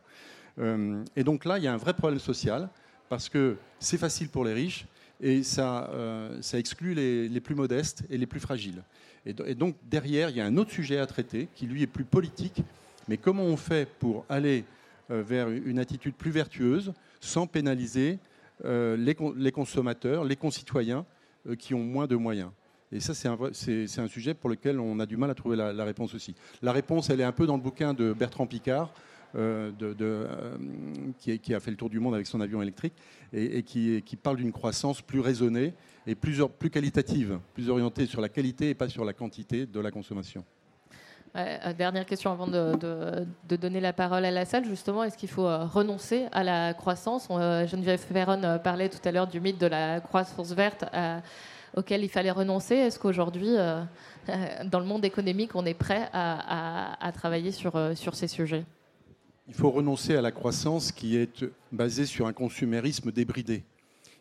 [0.58, 2.68] Euh, et donc là, il y a un vrai problème social
[3.08, 4.86] parce que c'est facile pour les riches
[5.20, 8.82] et ça, euh, ça exclut les, plus modestes et les plus fragiles.
[9.26, 12.04] Et, donc derrière, il y a un autre sujet à traiter qui lui est plus
[12.04, 12.62] politique,
[13.08, 14.64] mais comment on fait pour aller
[15.10, 18.18] euh, vers une attitude plus vertueuse sans pénaliser
[18.64, 21.04] euh, les, consommateurs, les concitoyens
[21.58, 22.50] qui ont moins de moyens?
[22.92, 25.72] Et ça, c'est un, un, sujet pour lequel on a du mal à trouver la,
[25.72, 26.34] la, réponse aussi.
[26.62, 28.92] La réponse, elle est un peu dans le bouquin de Bertrand Picard,
[29.36, 30.56] euh, euh,
[31.18, 32.94] qui, a fait le tour du monde avec son avion électrique
[33.32, 35.74] et, qui, parle d'une croissance plus raisonnée
[36.06, 39.90] et plus, qualitative, plus orientée sur la qualité et pas sur la quantité de la
[39.90, 40.44] consommation.
[41.36, 43.26] Euh, dernière question avant de,
[43.56, 44.66] donner la parole à la salle.
[44.66, 47.26] Justement, est-ce qu'il faut renoncer à la croissance?
[47.28, 50.84] Geneviève Ferron parlait tout à l'heure du mythe de la croissance verte
[51.76, 52.76] auquel il fallait renoncer.
[52.76, 53.56] Est-ce qu'aujourd'hui,
[54.64, 58.64] dans le monde économique, on est prêt à, travailler sur ces sujets?
[59.46, 63.64] Il faut renoncer à la croissance qui est basée sur un consumérisme débridé.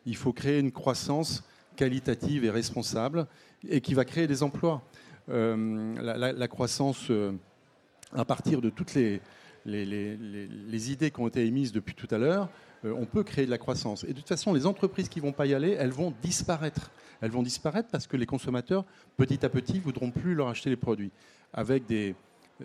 [0.05, 1.43] Il faut créer une croissance
[1.75, 3.27] qualitative et responsable
[3.67, 4.83] et qui va créer des emplois.
[5.29, 7.31] Euh, la, croissance, euh,
[8.11, 9.21] à partir de toutes les,
[9.65, 12.49] idées qui ont été émises depuis tout à l'heure,
[12.83, 14.03] euh, on peut créer de la croissance.
[14.03, 16.91] Et de toute façon, les entreprises qui ne vont pas y aller, elles vont disparaître.
[17.21, 18.83] Elles vont disparaître parce que les consommateurs,
[19.15, 21.11] petit à petit, voudront plus leur acheter les produits.
[21.53, 22.15] Avec des,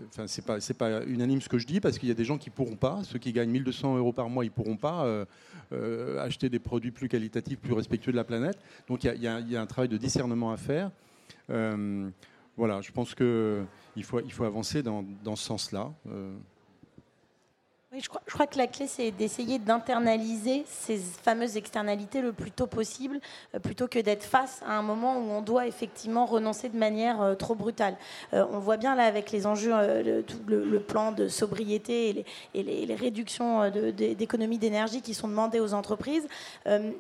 [0.08, 2.38] Enfin, c'est pas pas unanime ce que je dis parce qu'il y a des gens
[2.38, 5.24] qui pourront pas, ceux qui gagnent 1200 euros par mois, ils pourront pas euh,
[5.72, 8.58] euh, acheter des produits plus qualitatifs, plus respectueux de la planète.
[8.86, 10.90] Donc il y, a, un travail de discernement à faire.
[11.50, 12.08] Euh,
[12.56, 15.92] voilà, je pense qu'il faut il faut avancer dans, dans ce sens-là.
[17.90, 22.66] Oui, je crois, que la clé, c'est d'essayer d'internaliser ces fameuses externalités le plus tôt
[22.66, 23.18] possible,
[23.54, 27.22] euh, plutôt que d'être face à un moment où on doit effectivement renoncer de manière
[27.22, 27.96] euh, trop brutale.
[28.34, 29.72] Euh, on voit bien là avec les enjeux,
[30.02, 35.28] le, tout le, plan de sobriété et les, et les, réductions d'économie d'énergie qui sont
[35.28, 36.28] demandées aux entreprises.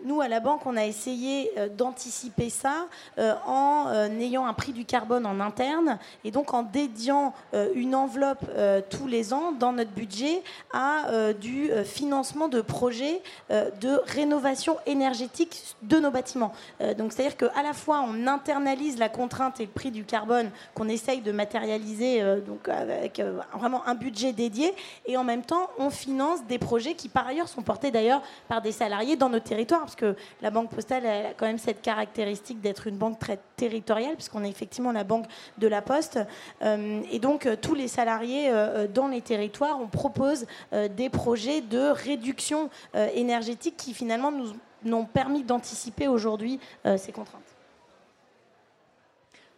[0.04, 2.86] nous, à la banque, on a essayé d'anticiper ça
[3.18, 7.34] en ayant un prix du carbone en interne et donc en dédiant
[7.74, 8.44] une enveloppe
[8.90, 10.42] tous les ans dans notre budget
[10.78, 13.20] euh, du euh, financement de projets
[13.50, 16.52] euh, de rénovation énergétique de nos bâtiments.
[16.96, 20.88] donc c'est-à-dire qu'à la fois on internalise la contrainte et le prix du carbone qu'on
[20.88, 23.20] essaye de matérialiser donc avec
[23.54, 24.74] vraiment un budget dédié
[25.06, 28.62] et en même temps on finance des projets qui par ailleurs sont portés d'ailleurs par
[28.62, 32.60] des salariés dans nos territoires parce que la banque postale a quand même cette caractéristique
[32.60, 35.26] d'être une banque très territoriale puisqu'on est effectivement la banque
[35.58, 36.18] de la poste
[36.62, 38.50] et donc tous les salariés
[38.94, 40.46] dans les territoires on propose
[40.88, 44.52] des projets de réduction euh, énergétique qui finalement nous
[44.92, 47.42] ont permis d'anticiper aujourd'hui euh, ces contraintes.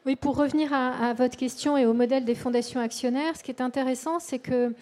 [0.07, 3.61] Oui, pour revenir à, votre question et au modèle des fondations actionnaires, ce qui est
[3.61, 4.75] intéressant, c'est que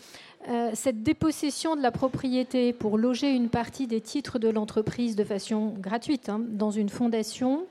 [0.75, 5.75] cette dépossession de la propriété pour loger une partie des titres de l'entreprise de façon
[5.77, 7.67] gratuite hein, dans une fondation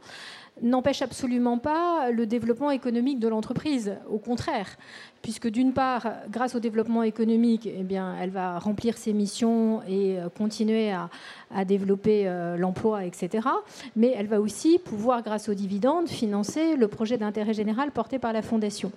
[0.62, 3.95] n'empêche absolument pas le développement économique de l'entreprise.
[4.10, 4.78] Au contraire,
[5.22, 7.86] puisque d'une part, grâce au développement économique, eh
[8.22, 11.10] elle va remplir ses missions et euh, continuer à,
[11.66, 13.47] développer euh, l'emploi, etc.
[13.95, 18.34] Mais elle va aussi pouvoir, grâce aux dividendes, financer le projet d'intérêt général porté par
[18.34, 18.91] la Fondation.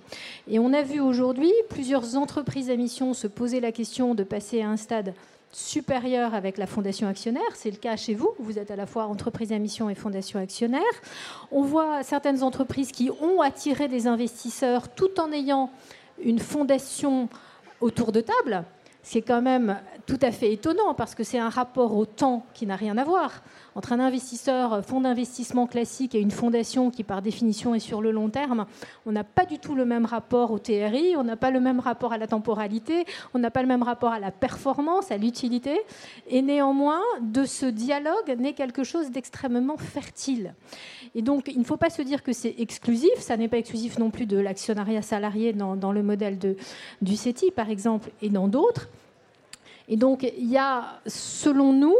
[0.47, 4.61] Et on a vu aujourd'hui plusieurs entreprises à mission se poser la question de passer
[4.61, 5.13] à un stade
[5.51, 7.55] supérieur avec la fondation actionnaire.
[7.55, 8.29] C'est le cas chez vous.
[8.39, 10.81] Vous êtes à la fois entreprise à mission et fondation actionnaire.
[11.51, 15.69] On voit certaines entreprises qui ont attiré des investisseurs tout en ayant
[16.23, 17.29] une fondation
[17.79, 18.63] autour de table.
[19.03, 22.67] C'est quand même tout à fait étonnant parce que c'est un rapport au temps qui
[22.67, 23.41] n'a rien à voir
[23.75, 28.11] entre un investisseur, fonds d'investissement classique et une fondation qui, par définition, est sur le
[28.11, 28.65] long terme,
[29.05, 31.79] on n'a pas du tout le même rapport au TRI, on n'a pas le même
[31.79, 35.79] rapport à la temporalité, on n'a pas le même rapport à la performance, à l'utilité.
[36.27, 40.53] Et néanmoins, de ce dialogue naît quelque chose d'extrêmement fertile.
[41.15, 43.17] Et donc, il ne faut pas se dire que c'est exclusif.
[43.17, 46.37] Ça n'est pas exclusif non plus de l'actionnariat salarié dans, le modèle
[47.01, 48.89] du CETI, par exemple, et dans d'autres.
[49.87, 51.95] Et donc, il y a, selon nous,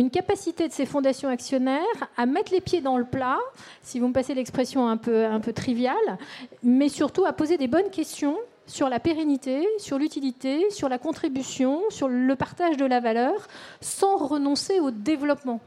[0.00, 1.82] une capacité de ces fondations actionnaires
[2.16, 3.38] à mettre les pieds dans le plat,
[3.82, 6.18] si vous me passez l'expression un peu, un peu triviale,
[6.62, 8.36] mais surtout à poser des bonnes questions
[8.66, 13.48] sur la pérennité, sur l'utilité, sur la contribution, sur le partage de la valeur,
[13.80, 15.60] sans renoncer au développement.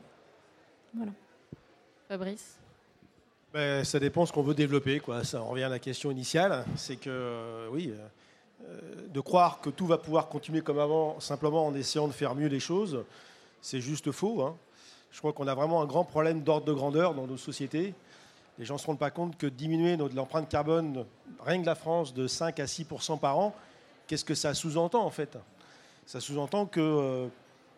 [0.94, 1.12] Voilà.
[2.08, 2.58] Fabrice?
[3.54, 5.00] Ben, Ça dépend ce qu'on veut développer.
[5.00, 5.24] Quoi.
[5.24, 6.64] Ça revient à la question initiale.
[6.76, 7.92] C'est que, euh, oui,
[8.64, 12.36] euh, de croire que tout va pouvoir continuer comme avant, simplement en essayant de faire
[12.36, 13.04] mieux les choses,
[13.62, 14.42] c'est juste faux.
[14.44, 14.56] Hein.
[15.12, 17.94] Je crois qu'on a vraiment un grand problème d'ordre de grandeur dans nos sociétés.
[18.58, 21.06] Les gens ne se rendent pas compte que diminuer l'empreinte carbone,
[21.46, 23.56] rien que la France, de 5 à 6% par an,
[24.08, 25.38] qu'est-ce que ça sous-entend en fait?
[26.06, 27.28] Ça sous-entend que euh,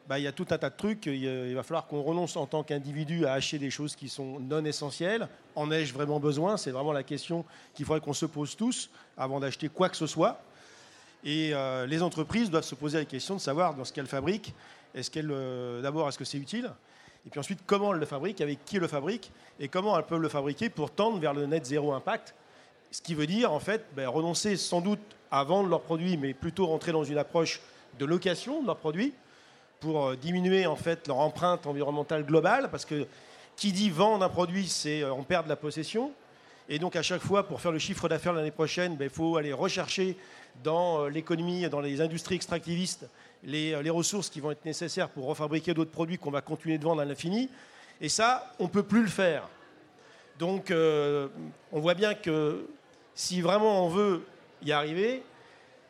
[0.07, 1.05] bah, y a tout un tas de trucs.
[1.05, 4.65] Il va falloir qu'on renonce en tant qu'individu à acheter des choses qui sont non
[4.65, 5.27] essentielles.
[5.55, 6.57] En ai-je vraiment besoin?
[6.57, 10.07] C'est vraiment la question qu'il faudrait qu'on se pose tous avant d'acheter quoi que ce
[10.07, 10.41] soit.
[11.23, 14.53] Et euh, les entreprises doivent se poser la question de savoir dans ce qu'elles fabriquent,
[14.96, 16.72] est-ce qu'elles, euh, d'abord, est-ce que c'est utile?
[17.26, 20.22] Et puis ensuite, comment elles le fabriquent, avec qui le fabrique, et comment elles peuvent
[20.22, 22.36] le fabriquer pour tendre vers le net zéro impact?
[22.91, 25.00] Ce qui veut dire, en fait, ben, renoncer sans doute
[25.32, 27.62] à vendre leurs produits, mais plutôt rentrer dans une approche
[27.98, 29.14] de location de leurs produits
[29.80, 33.08] pour euh, diminuer en fait leur empreinte environnementale globale, parce que
[33.56, 36.12] qui dit vendre un produit, c'est on perd de la possession.
[36.70, 39.38] Et donc à chaque fois, pour faire le chiffre d'affaires l'année prochaine, ben, il faut
[39.38, 40.18] aller rechercher
[40.64, 43.08] dans euh, l'économie, dans les industries extractivistes,
[43.44, 46.84] les, les, ressources qui vont être nécessaires pour refabriquer d'autres produits qu'on va continuer de
[46.84, 47.50] vendre à l'infini.
[48.02, 49.48] Et ça, on ne peut plus le faire.
[50.39, 51.28] Donc euh,
[51.72, 52.68] on voit bien que
[53.14, 54.24] si vraiment on veut
[54.64, 55.24] y arriver,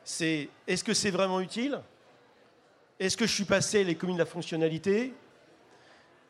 [0.03, 1.79] c'est est-ce que c'est vraiment utile?
[2.99, 5.13] Est-ce que je suis passé les communes de la fonctionnalité?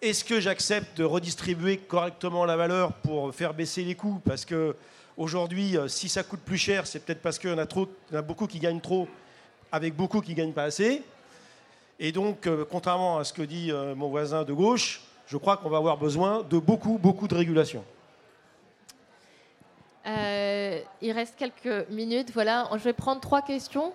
[0.01, 4.21] Est-ce que j'accepte de redistribuer correctement la valeur pour faire baisser les coûts?
[4.23, 4.75] Parce que
[5.17, 8.47] aujourd'hui, euh, si ça coûte plus cher, c'est peut-être parce qu'il y en a beaucoup
[8.47, 9.07] qui gagnent trop,
[9.71, 11.03] avec beaucoup qui ne gagnent pas assez.
[12.03, 15.55] Et donc, euh, contrairement à ce que dit euh, mon voisin de gauche, je crois
[15.55, 17.85] qu'on va avoir besoin de beaucoup, beaucoup de régulation.
[20.05, 22.29] Euh, il reste quelques minutes.
[22.33, 23.93] Voilà, je vais prendre trois questions.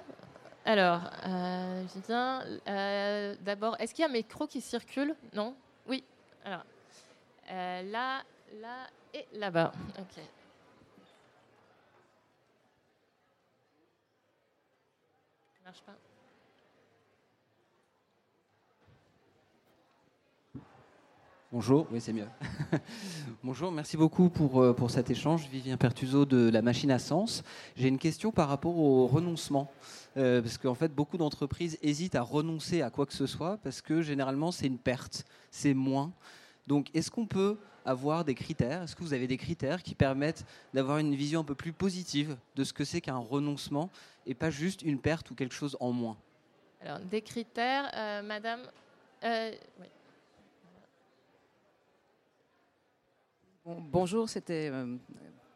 [0.65, 1.03] Alors,
[3.43, 5.15] d'abord, est-ce qu'il y a un micro qui circule?
[5.35, 5.55] Non?
[5.87, 6.03] Oui?
[6.47, 6.65] Alors,
[7.51, 8.23] là,
[8.59, 9.71] là et là-bas.
[9.99, 10.15] Ok.
[15.53, 16.08] Ça marche pas?
[21.51, 22.29] Bonjour, oui c'est mieux.
[23.43, 25.49] Bonjour, merci beaucoup pour, euh, pour cet échange.
[25.49, 27.43] Vivien Pertuso de la machine à sens.
[27.75, 29.73] J'ai une question par rapport au renoncement.
[30.19, 33.81] Euh, parce qu'en fait, beaucoup d'entreprises hésitent à renoncer à quoi que ce soit parce
[33.81, 36.13] que généralement c'est une perte, c'est moins.
[36.67, 38.83] Donc est-ce qu'on peut avoir des critères?
[38.83, 40.45] Est-ce que vous avez des critères qui permettent
[40.75, 43.89] d'avoir une vision un peu plus positive de ce que c'est qu'un renoncement
[44.27, 46.19] et pas juste une perte ou quelque chose en moins?
[46.83, 48.61] Alors, des critères, euh, madame.
[49.23, 49.89] Oui.
[53.91, 54.97] Bonjour, c'était euh,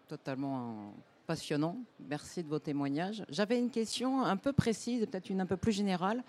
[0.09, 0.93] totalement
[1.27, 1.77] passionnant.
[2.09, 3.25] Merci de vos témoignages.
[3.29, 6.23] J'avais une question un peu précise, peut-être une un peu plus générale,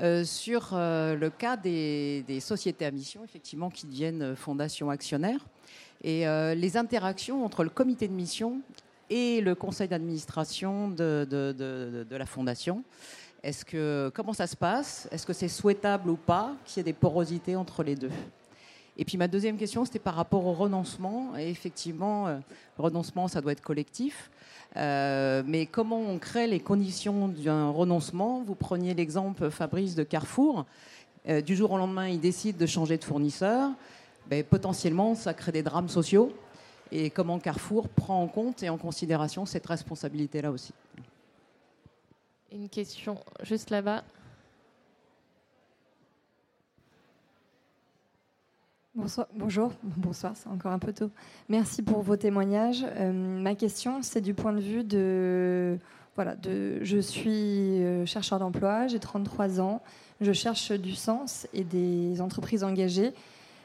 [0.00, 5.46] euh, sur euh, le cas des, sociétés à mission, effectivement, qui deviennent fondations actionnaires,
[6.02, 6.24] et
[6.56, 8.62] les interactions entre le comité de mission
[9.10, 12.84] et le conseil d'administration de, de, la fondation.
[13.42, 15.08] Est-ce que comment ça se passe?
[15.10, 18.10] Est-ce que c'est souhaitable ou pas qu'il y ait des porosités entre les deux?
[18.96, 21.36] Et puis ma deuxième question, c'était par rapport au renoncement.
[21.36, 22.38] Et effectivement, euh,
[22.78, 24.30] renoncement, ça doit être collectif.
[24.76, 28.42] Euh, mais comment on crée les conditions d'un renoncement?
[28.42, 30.66] Vous preniez l'exemple, Fabrice, de Carrefour.
[31.28, 33.70] Euh, du jour au lendemain, il décide de changer de fournisseur.
[34.28, 36.32] Ben, potentiellement, ça crée des drames sociaux.
[36.92, 40.72] Et comment Carrefour prend en compte et en considération cette responsabilité-là aussi?
[42.52, 44.02] Une question juste là-bas.
[49.34, 51.10] Bonjour, bonsoir, c'est encore un peu tôt.
[51.48, 52.84] Merci pour vos témoignages.
[52.96, 55.78] Euh, ma question, c'est du point de vue de,
[56.16, 59.82] voilà, de, je suis euh, chercheur d'emploi, j'ai 33 ans,
[60.20, 63.12] je cherche du sens et des entreprises engagées.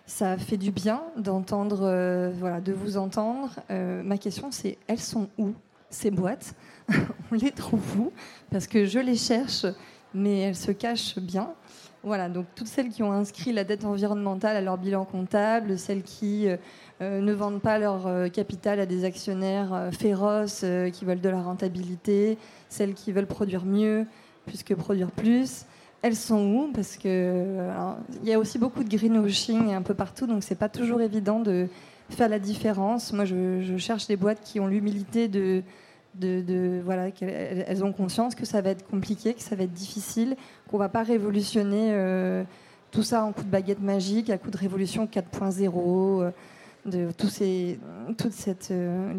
[0.07, 3.55] Ça fait du bien d'entendre, euh, voilà, de vous entendre.
[3.69, 5.53] ma question, c'est elles sont où
[5.89, 6.55] ces boîtes
[7.31, 8.11] On les trouve où?
[8.51, 9.65] Parce que je les cherche,
[10.13, 11.49] mais elles se cachent bien.
[12.05, 16.03] Voilà, donc toutes celles qui ont inscrit la dette environnementale à leur bilan comptable, celles
[16.03, 16.55] qui euh,
[17.01, 21.41] euh, ne vendent pas leur euh, capital à des actionnaires féroces qui veulent de la
[21.41, 22.37] rentabilité,
[22.69, 24.05] celles qui veulent produire mieux
[24.45, 25.65] plus que produire plus.
[26.03, 26.71] Elles sont où?
[26.71, 27.71] Parce que
[28.21, 31.39] il y a aussi beaucoup de greenwashing un peu partout, donc c'est pas toujours évident
[31.39, 31.67] de
[32.11, 33.13] faire la différence.
[33.13, 35.63] Moi, je cherche des boîtes qui ont l'humilité de
[36.19, 40.35] de, voilà, qu'elles ont conscience que ça va être compliqué, que ça va être difficile,
[40.69, 42.43] qu'on va pas révolutionner euh,
[42.91, 46.31] tout ça en coup de baguette magique, à coup de révolution 4.0, euh,
[46.85, 47.79] de tout ces,
[48.17, 49.13] toute cette, euh,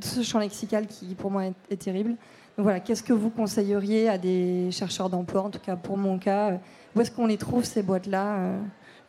[0.00, 2.10] ce champ lexical qui pour moi est, terrible.
[2.56, 6.18] Donc voilà, qu'est-ce que vous conseilleriez à des chercheurs d'emploi, en tout cas pour mon
[6.18, 6.58] cas,
[6.94, 8.52] où est-ce qu'on les trouve ces boîtes-là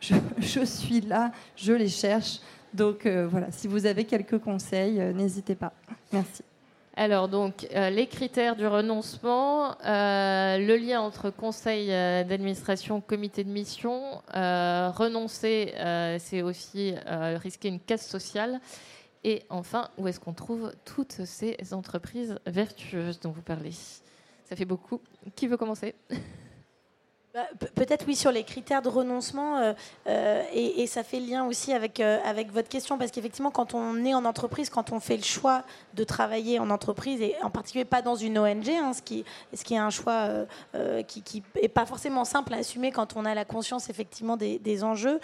[0.00, 2.40] je, suis là, je les cherche.
[2.72, 5.72] Donc voilà, si vous avez quelques conseils, n'hésitez pas.
[6.12, 6.42] Merci.
[7.00, 15.72] Alors, donc, les critères du renoncement, le lien entre conseil d'administration, comité de mission, renoncer,
[16.18, 18.60] c'est aussi risquer une casse sociale.
[19.24, 23.72] Et enfin, où est-ce qu'on trouve toutes ces entreprises vertueuses dont vous parlez?
[24.44, 25.00] Ça fait beaucoup.
[25.34, 25.94] Qui veut commencer?
[27.32, 29.72] bah, peut-être oui sur les critères de renoncement euh,
[30.08, 34.04] euh, et, ça fait lien aussi avec, euh, avec votre question parce qu'effectivement quand on
[34.04, 35.62] est en entreprise, quand on fait le choix
[35.94, 39.24] de travailler en entreprise et en particulier pas dans une ONG, hein, ce, qui,
[39.54, 40.28] ce qui est un choix
[41.06, 45.20] qui n'est pas forcément simple à assumer quand on a la conscience effectivement des, enjeux,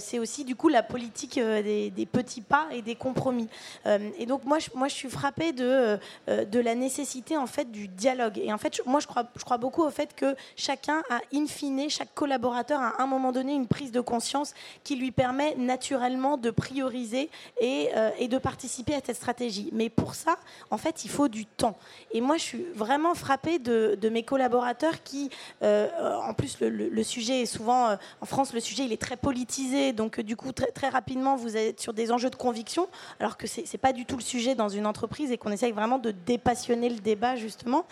[0.00, 3.48] c'est aussi du coup la politique des, petits pas et des compromis.
[3.86, 7.86] et donc moi je, moi je suis frappée de, de la nécessité en fait du
[7.86, 11.20] dialogue et en fait moi je crois, je crois beaucoup au fait que chacun a
[11.48, 15.54] fine, chaque collaborateur a à un moment donné une prise de conscience qui lui permet
[15.56, 17.30] naturellement de prioriser
[17.60, 19.68] et, euh, et, de participer à cette stratégie.
[19.72, 20.36] Mais pour ça,
[20.70, 21.76] en fait, il faut du temps.
[22.12, 25.30] Et moi, je suis vraiment frappée de, mes collaborateurs qui,
[25.62, 25.88] euh,
[26.22, 29.92] en plus, le, sujet est souvent, euh, en France, le sujet, il est très politisé.
[29.92, 32.88] Donc, du coup, très, rapidement, vous êtes sur des enjeux de conviction,
[33.18, 35.72] alors que ce n'est pas du tout le sujet dans une entreprise et qu'on essaye
[35.72, 37.84] vraiment de dépassionner le débat, justement.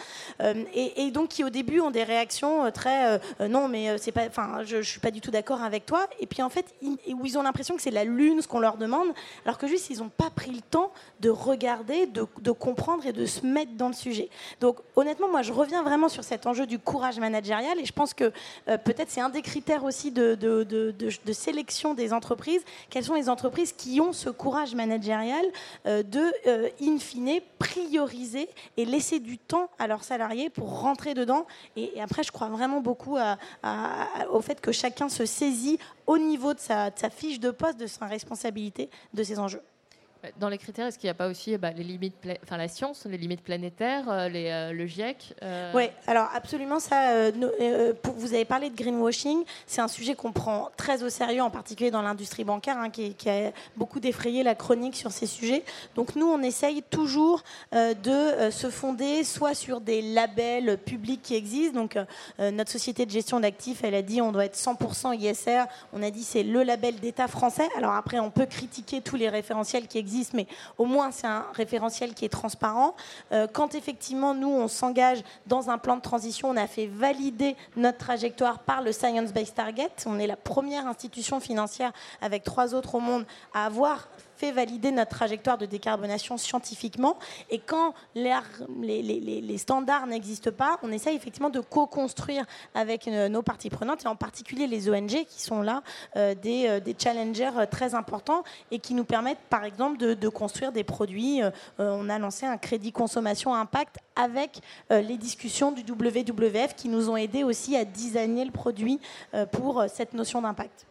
[0.74, 4.26] Et, donc, qui, au début, ont des réactions très euh, non, mais euh, c'est pas,
[4.26, 6.06] enfin, je, je, suis pas du tout d'accord avec toi.
[6.20, 8.60] Et puis en fait, ils, où ils ont l'impression que c'est la lune ce qu'on
[8.60, 9.08] leur demande,
[9.44, 13.26] alors que juste ils n'ont pas pris le temps de regarder, de, comprendre et de
[13.26, 14.28] se mettre dans le sujet.
[14.60, 18.14] Donc honnêtement, moi, je reviens vraiment sur cet enjeu du courage managérial et je pense
[18.14, 18.32] que
[18.68, 20.38] euh, peut-être c'est un des critères aussi de,
[21.32, 22.62] sélection des entreprises.
[22.90, 25.44] Quelles sont les entreprises qui ont ce courage managérial
[25.86, 26.32] de,
[26.82, 31.46] in fine, prioriser et laisser du temps à leurs salariés pour rentrer dedans?
[31.76, 33.31] Et, et après, je crois vraiment beaucoup à,
[34.30, 38.06] au fait que chacun se saisit au niveau de sa, fiche de poste, de sa
[38.06, 39.62] responsabilité, de ses enjeux.
[40.38, 42.14] Dans les critères, est-ce qu'il n'y a pas aussi bah, les limites,
[42.44, 45.72] enfin la science, les limites planétaires, euh, euh, le GIEC euh?
[45.74, 47.32] Oui, alors absolument ça.
[47.32, 51.90] vous avez parlé de greenwashing, c'est un sujet qu'on prend très au sérieux, en particulier
[51.90, 55.64] dans l'industrie bancaire, hein, qui, a beaucoup défrayé la chronique sur ces sujets.
[55.96, 57.42] Donc nous, on essaye toujours
[57.72, 61.80] de se fonder soit sur des labels publics qui existent.
[61.80, 61.98] Donc
[62.38, 65.64] notre société de gestion d'actifs, elle a dit on doit être 100% ISR.
[65.92, 67.68] On a dit c'est le label d'État français.
[67.76, 70.46] Alors après, on peut critiquer tous les référentiels qui existent mais
[70.78, 72.94] au moins c'est un référentiel qui est transparent.
[73.32, 77.56] Euh, quand effectivement nous on s'engage dans un plan de transition, on a fait valider
[77.76, 79.90] notre trajectoire par le Science Based Target.
[80.06, 84.08] On est la première institution financière avec trois autres au monde à avoir
[84.50, 87.18] valider notre trajectoire de décarbonation scientifiquement.
[87.50, 93.70] Et quand les, standards n'existent pas, on essaie effectivement de co-construire avec euh, nos parties
[93.70, 95.82] prenantes, et en particulier les ONG qui sont là,
[96.16, 100.72] euh, des, euh, des, challengers très importants et qui nous permettent par exemple de, construire
[100.72, 101.42] des produits.
[101.78, 107.16] on a lancé un crédit consommation impact avec les discussions du WWF qui nous ont
[107.16, 108.98] aidés aussi à designer le produit
[109.50, 110.86] pour cette notion d'impact.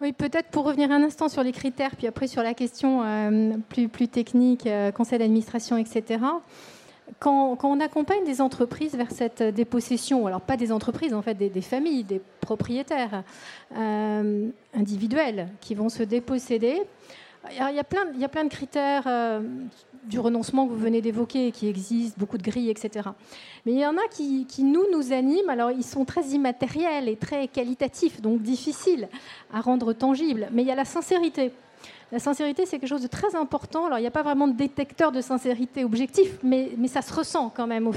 [0.00, 3.56] Oui, peut-être pour revenir un instant sur les critères, puis après sur la question euh,
[3.68, 6.20] plus, plus technique, euh, conseil d'administration, etc.
[7.18, 11.60] Quand, on accompagne des entreprises vers cette dépossession, alors pas des entreprises, en fait, des,
[11.62, 13.24] familles, des propriétaires
[13.76, 16.80] euh, individuels qui vont se déposséder,
[17.50, 19.06] il y, a plein, de critères
[20.04, 23.10] du renoncement que vous venez d'évoquer, qui existe, beaucoup de grilles, etc.
[23.66, 25.50] Mais il y en a qui, nous, nous animent.
[25.50, 29.08] Alors, ils sont très immatériels et très qualitatifs, donc difficiles
[29.52, 30.48] à rendre tangibles.
[30.52, 31.52] Mais il y a la sincérité.
[32.10, 33.84] La sincérité, c'est quelque chose de très important.
[33.84, 37.12] Alors, il n'y a pas vraiment de détecteur de sincérité objectif, mais, mais ça se
[37.12, 37.92] ressent quand même au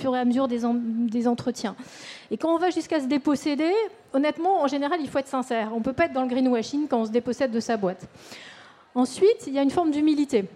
[0.00, 1.74] fur et à mesure des, des entretiens.
[2.30, 3.72] Et quand on va jusqu'à se déposséder,
[4.12, 5.70] honnêtement, en général, il faut être sincère.
[5.74, 8.06] On ne peut pas être dans le greenwashing quand on se dépossède de sa boîte.
[8.96, 10.46] Ensuite, il y a une forme d'humilité.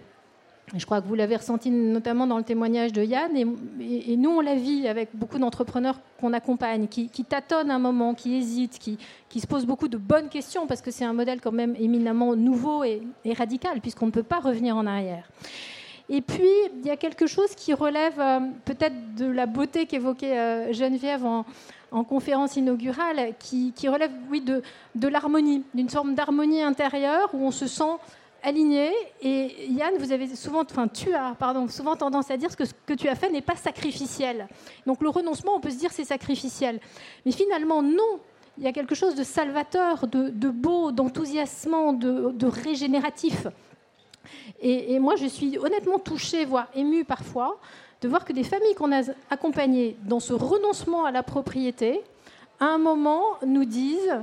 [0.74, 3.36] Je crois que vous l'avez ressenti notamment dans le témoignage de Yann.
[3.36, 8.36] Et, nous, on la vit avec beaucoup d'entrepreneurs qu'on accompagne, qui, tâtonnent un moment, qui
[8.36, 11.76] hésitent, qui, se posent beaucoup de bonnes questions, parce que c'est un modèle quand même
[11.78, 13.03] éminemment nouveau et,
[13.36, 15.28] radical, puisqu'on ne peut pas revenir en arrière.
[16.09, 20.38] Et puis, il y a quelque chose qui relève euh, peut-être de la beauté qu'évoquait
[20.38, 21.45] euh, Geneviève en,
[22.05, 24.62] conférence inaugurale, qui, relève, oui, de,
[24.95, 27.99] de l'harmonie, d'une forme d'harmonie intérieure où on se sent
[28.43, 28.93] aligné.
[29.22, 32.72] Et Yann, vous avez souvent, enfin tu as, pardon, souvent tendance à dire que ce
[32.86, 34.49] que tu as fait n'est pas sacrificiel.
[34.86, 36.80] Donc le renoncement, on peut se dire c'est sacrificiel.
[37.24, 38.20] Mais finalement, non.
[38.59, 43.47] Il y a quelque chose de salvateur, de, beau, d'enthousiasmant, de, régénératif.
[44.61, 47.59] Et, moi, je suis honnêtement touchée, voire émue parfois,
[48.03, 52.03] de voir que des familles qu'on a accompagnées dans ce renoncement à la propriété,
[52.59, 54.14] à un moment, nous disent,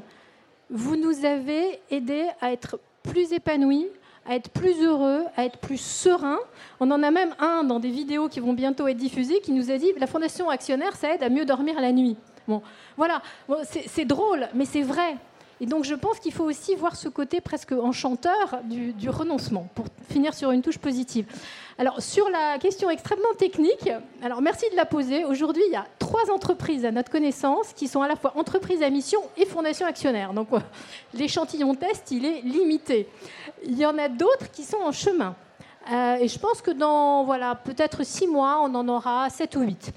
[0.70, 3.88] vous nous avez aidés à être plus épanoui,
[4.28, 6.38] à être plus heureux, à être plus serein.
[6.80, 9.72] On en a même un dans des vidéos qui vont bientôt être diffusées qui nous
[9.72, 12.18] a dit la fondation actionnaire, ça aide à mieux dormir la nuit.
[12.48, 12.62] Bon,
[12.96, 13.22] voilà,
[13.88, 15.18] c'est drôle, mais c'est vrai.
[15.60, 19.86] Et donc je pense qu'il faut aussi voir ce côté presque enchanteur du, renoncement, pour
[20.10, 21.26] finir sur une touche positive.
[21.80, 23.90] Alors sur la question extrêmement technique,
[24.22, 25.26] alors merci de la poser.
[25.26, 28.84] Aujourd'hui, il y a trois entreprises à notre connaissance qui sont à la fois entreprises
[28.84, 30.34] à mission et fondation actionnaire.
[30.34, 30.50] Donc
[31.14, 33.08] l'échantillon test, il est limité.
[33.64, 35.36] Il y en a d'autres qui sont en chemin.
[35.92, 39.62] Euh, et je pense que dans voilà, peut-être six mois, on en aura sept ou
[39.62, 39.94] huit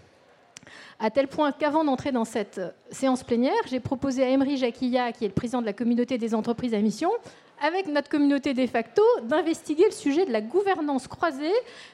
[1.01, 5.13] à tel point qu'avant d'entrer dans cette euh, séance plénière, j'ai proposé à Emery Jacquilla,
[5.13, 7.11] qui est le président de la communauté des entreprises à mission,
[7.61, 11.53] avec notre communauté de facto, d'investiguer le sujet de la gouvernance croisée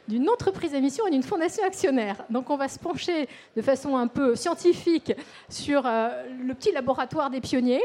[0.08, 2.24] d'une entreprise à mission et d'une fondation actionnaire.
[2.30, 5.12] Donc on va se pencher de façon un peu scientifique
[5.48, 7.82] sur euh, le petit laboratoire des pionniers.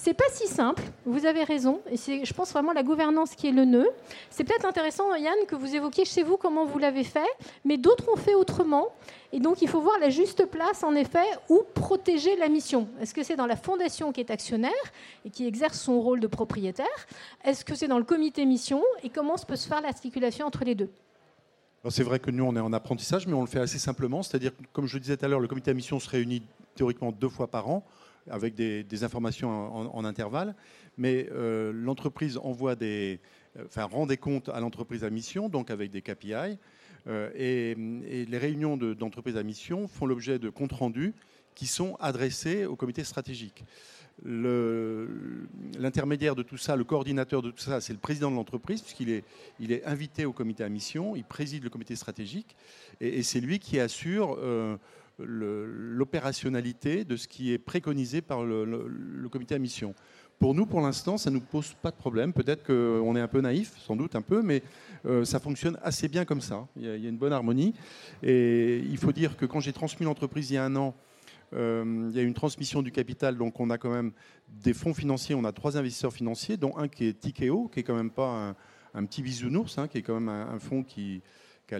[0.00, 3.48] C'est pas si simple, vous avez raison, et c'est, je pense, vraiment la gouvernance qui
[3.48, 3.88] est le nœud.
[4.30, 7.26] C'est peut-être intéressant, Yann, que vous évoquiez chez vous comment vous l'avez fait,
[7.64, 8.90] mais d'autres ont fait autrement.
[9.32, 12.86] Et donc, il faut voir la juste place, en effet, où protéger la mission.
[13.00, 14.70] Est-ce que c'est dans la fondation qui est actionnaire
[15.24, 16.86] et qui exerce son rôle de propriétaire
[17.44, 20.74] Est-ce que c'est dans le comité mission Et comment peut se faire l'articulation entre les
[20.74, 20.90] deux?
[21.90, 24.22] C'est vrai que nous, on est en apprentissage, mais on le fait assez simplement.
[24.22, 26.42] C'est-à-dire, comme je le disais tout à l'heure, le comité à mission se réunit
[26.74, 27.84] théoriquement deux fois par an
[28.30, 30.54] avec des, informations en, intervalle,
[30.96, 33.20] mais euh, l'entreprise envoie des,
[33.56, 36.58] euh, enfin, rend des comptes à l'entreprise à mission, donc avec des KPI,
[37.06, 41.14] euh, et, les réunions d'entreprise à mission font l'objet de comptes rendus
[41.54, 43.64] qui sont adressés au comité stratégique.
[44.24, 49.10] L'intermédiaire de tout ça, le coordinateur de tout ça, c'est le président de l'entreprise, puisqu'il
[49.10, 52.56] est, invité au comité à mission, il préside le comité stratégique,
[53.00, 54.38] et, c'est lui qui assure
[55.18, 59.94] l'opérationnalité de ce qui est préconisé par le, comité à mission.
[60.38, 62.32] Pour nous, pour l'instant, ça ne nous pose pas de problème.
[62.32, 64.62] Peut-être qu'on est un peu naïf, sans doute un peu, mais
[65.04, 66.68] euh, ça fonctionne assez bien comme ça.
[66.76, 67.74] Il y, a, une bonne harmonie.
[68.22, 71.07] Et il faut dire que quand j'ai transmis l'entreprise il y a un an, euh,
[71.52, 74.12] il y a une transmission du capital, donc on a quand même
[74.48, 77.82] des fonds financiers, on a trois investisseurs financiers, dont un qui est Tikeo, qui est
[77.82, 78.54] quand même pas
[78.94, 81.22] un, petit bisounours, hein, qui est quand même un fonds qui,
[81.68, 81.78] qui a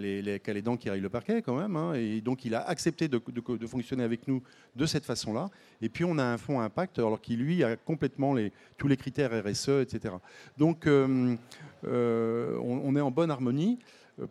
[0.53, 1.75] les, dents qui rayent le parquet quand même.
[1.75, 3.19] Hein, et donc il a accepté de,
[3.67, 4.43] fonctionner avec nous
[4.75, 5.49] de cette façon-là.
[5.81, 8.35] Et puis on a un fonds impact, alors qui lui a complètement
[8.77, 10.13] tous les critères RSE, etc.
[10.57, 11.35] Donc euh,
[11.85, 13.79] euh, on, est en bonne harmonie.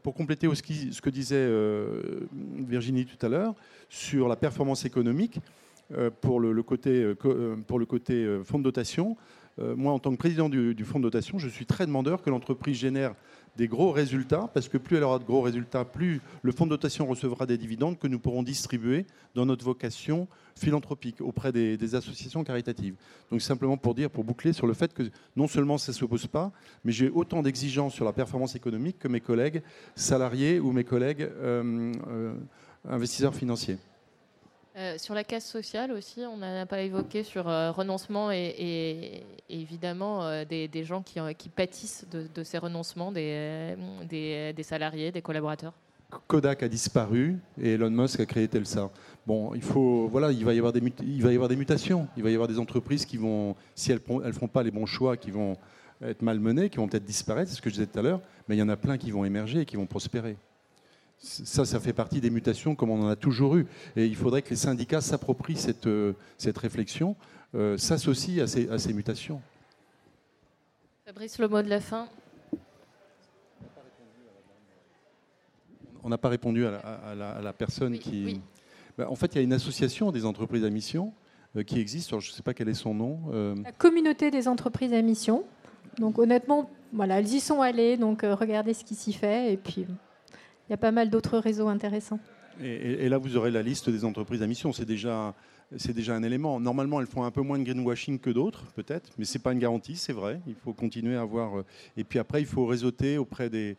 [0.03, 3.55] Pour compléter ce que disait euh, Virginie tout à l'heure
[3.89, 5.41] sur la performance économique,
[6.21, 7.15] pour le, côté,
[7.67, 9.17] pour le côté fonds de dotation,
[9.77, 12.31] moi, en tant que président du, du, fonds de dotation, je suis très demandeur que
[12.31, 13.15] l'entreprise génère
[13.59, 16.71] des gros résultats, parce que plus elle aura de gros résultats, plus le fonds de
[16.71, 19.05] dotation recevra des dividendes que nous pourrons distribuer
[19.35, 22.95] dans notre vocation philanthropique auprès des, associations caritatives.
[23.31, 25.03] Donc simplement pour dire, pour boucler sur le fait que
[25.35, 26.53] non seulement ça ne s'oppose pas,
[26.85, 29.63] mais j'ai autant d'exigences sur la performance économique que mes collègues
[29.97, 32.35] salariés ou mes collègues euh, euh,
[32.89, 33.79] investisseurs financiers.
[34.79, 40.23] Euh, sur la casse sociale aussi, on n'a pas évoqué sur euh, renoncement et, évidemment
[40.23, 43.75] euh, des, gens qui, pâtissent de, ces renoncements, des,
[44.63, 45.73] salariés, des collaborateurs.
[46.29, 48.91] Kodak a disparu et Elon Musk a créé Telsa.
[49.27, 52.07] Bon, il faut, voilà, il va y avoir des, il va y avoir des mutations.
[52.17, 54.87] Il va y avoir des entreprises qui vont, si elles ne font pas les bons
[54.87, 55.57] choix, qui vont
[56.03, 58.55] être malmenées, qui vont peut-être disparaître, c'est ce que je disais tout à l'heure, mais
[58.55, 60.37] il y en a plein qui vont émerger et qui vont prospérer
[61.19, 63.67] ça, ça fait partie des mutations comme on en a toujours eu.
[63.97, 67.17] Et il faudrait que les syndicats s'approprient cette, euh, cette réflexion,
[67.55, 69.41] euh, s'associent à ces, à ces mutations.
[71.07, 72.09] Fabrice, le mot de la fin.
[76.05, 78.41] On n'a pas répondu à la, personne qui.
[78.97, 81.13] Ben, en fait, il y a une association des entreprises à mission
[81.57, 82.11] euh, qui existe.
[82.11, 83.19] je ne sais pas quel est son nom.
[83.65, 85.45] La communauté des entreprises à mission.
[85.99, 87.97] Donc, honnêtement, voilà, elles y sont allées.
[87.97, 89.53] Donc, regardez ce qui s'y fait.
[89.53, 89.87] Et puis.
[90.69, 92.21] Il y a pas mal d'autres réseaux intéressants.
[92.61, 94.73] Et, là, vous aurez la liste des entreprises à mission.
[94.73, 95.35] C'est déjà,
[95.77, 96.59] c'est déjà un élément.
[96.59, 99.53] Normalement, elles font un peu moins de greenwashing que d'autres, peut-être, mais ce n'est pas
[99.53, 100.41] une garantie, c'est vrai.
[100.47, 101.59] Il faut continuer à avoir.
[101.59, 101.65] Euh,
[101.97, 103.77] et puis après, il faut réseauter auprès des,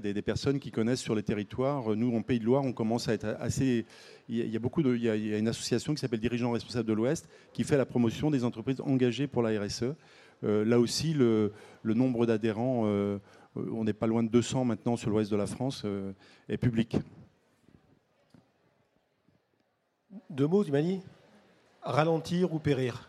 [0.00, 1.96] des, personnes qui connaissent sur les territoires.
[1.96, 3.84] Nous, en Pays de Loire, on commence à être assez.
[4.28, 6.92] Il y a, beaucoup de, il y a une association qui s'appelle Dirigeants responsables de
[6.92, 9.94] l'Ouest qui fait la promotion des entreprises engagées pour la RSE.
[10.44, 11.52] Euh, là aussi, le,
[11.84, 12.84] nombre d'adhérents.
[12.86, 13.18] Euh,
[13.72, 16.12] on n'est pas loin de 200 maintenant sur l'ouest de la France, euh,
[16.48, 16.96] est public.
[20.30, 21.02] Deux mots, Dimani
[21.82, 23.07] Ralentir ou périr?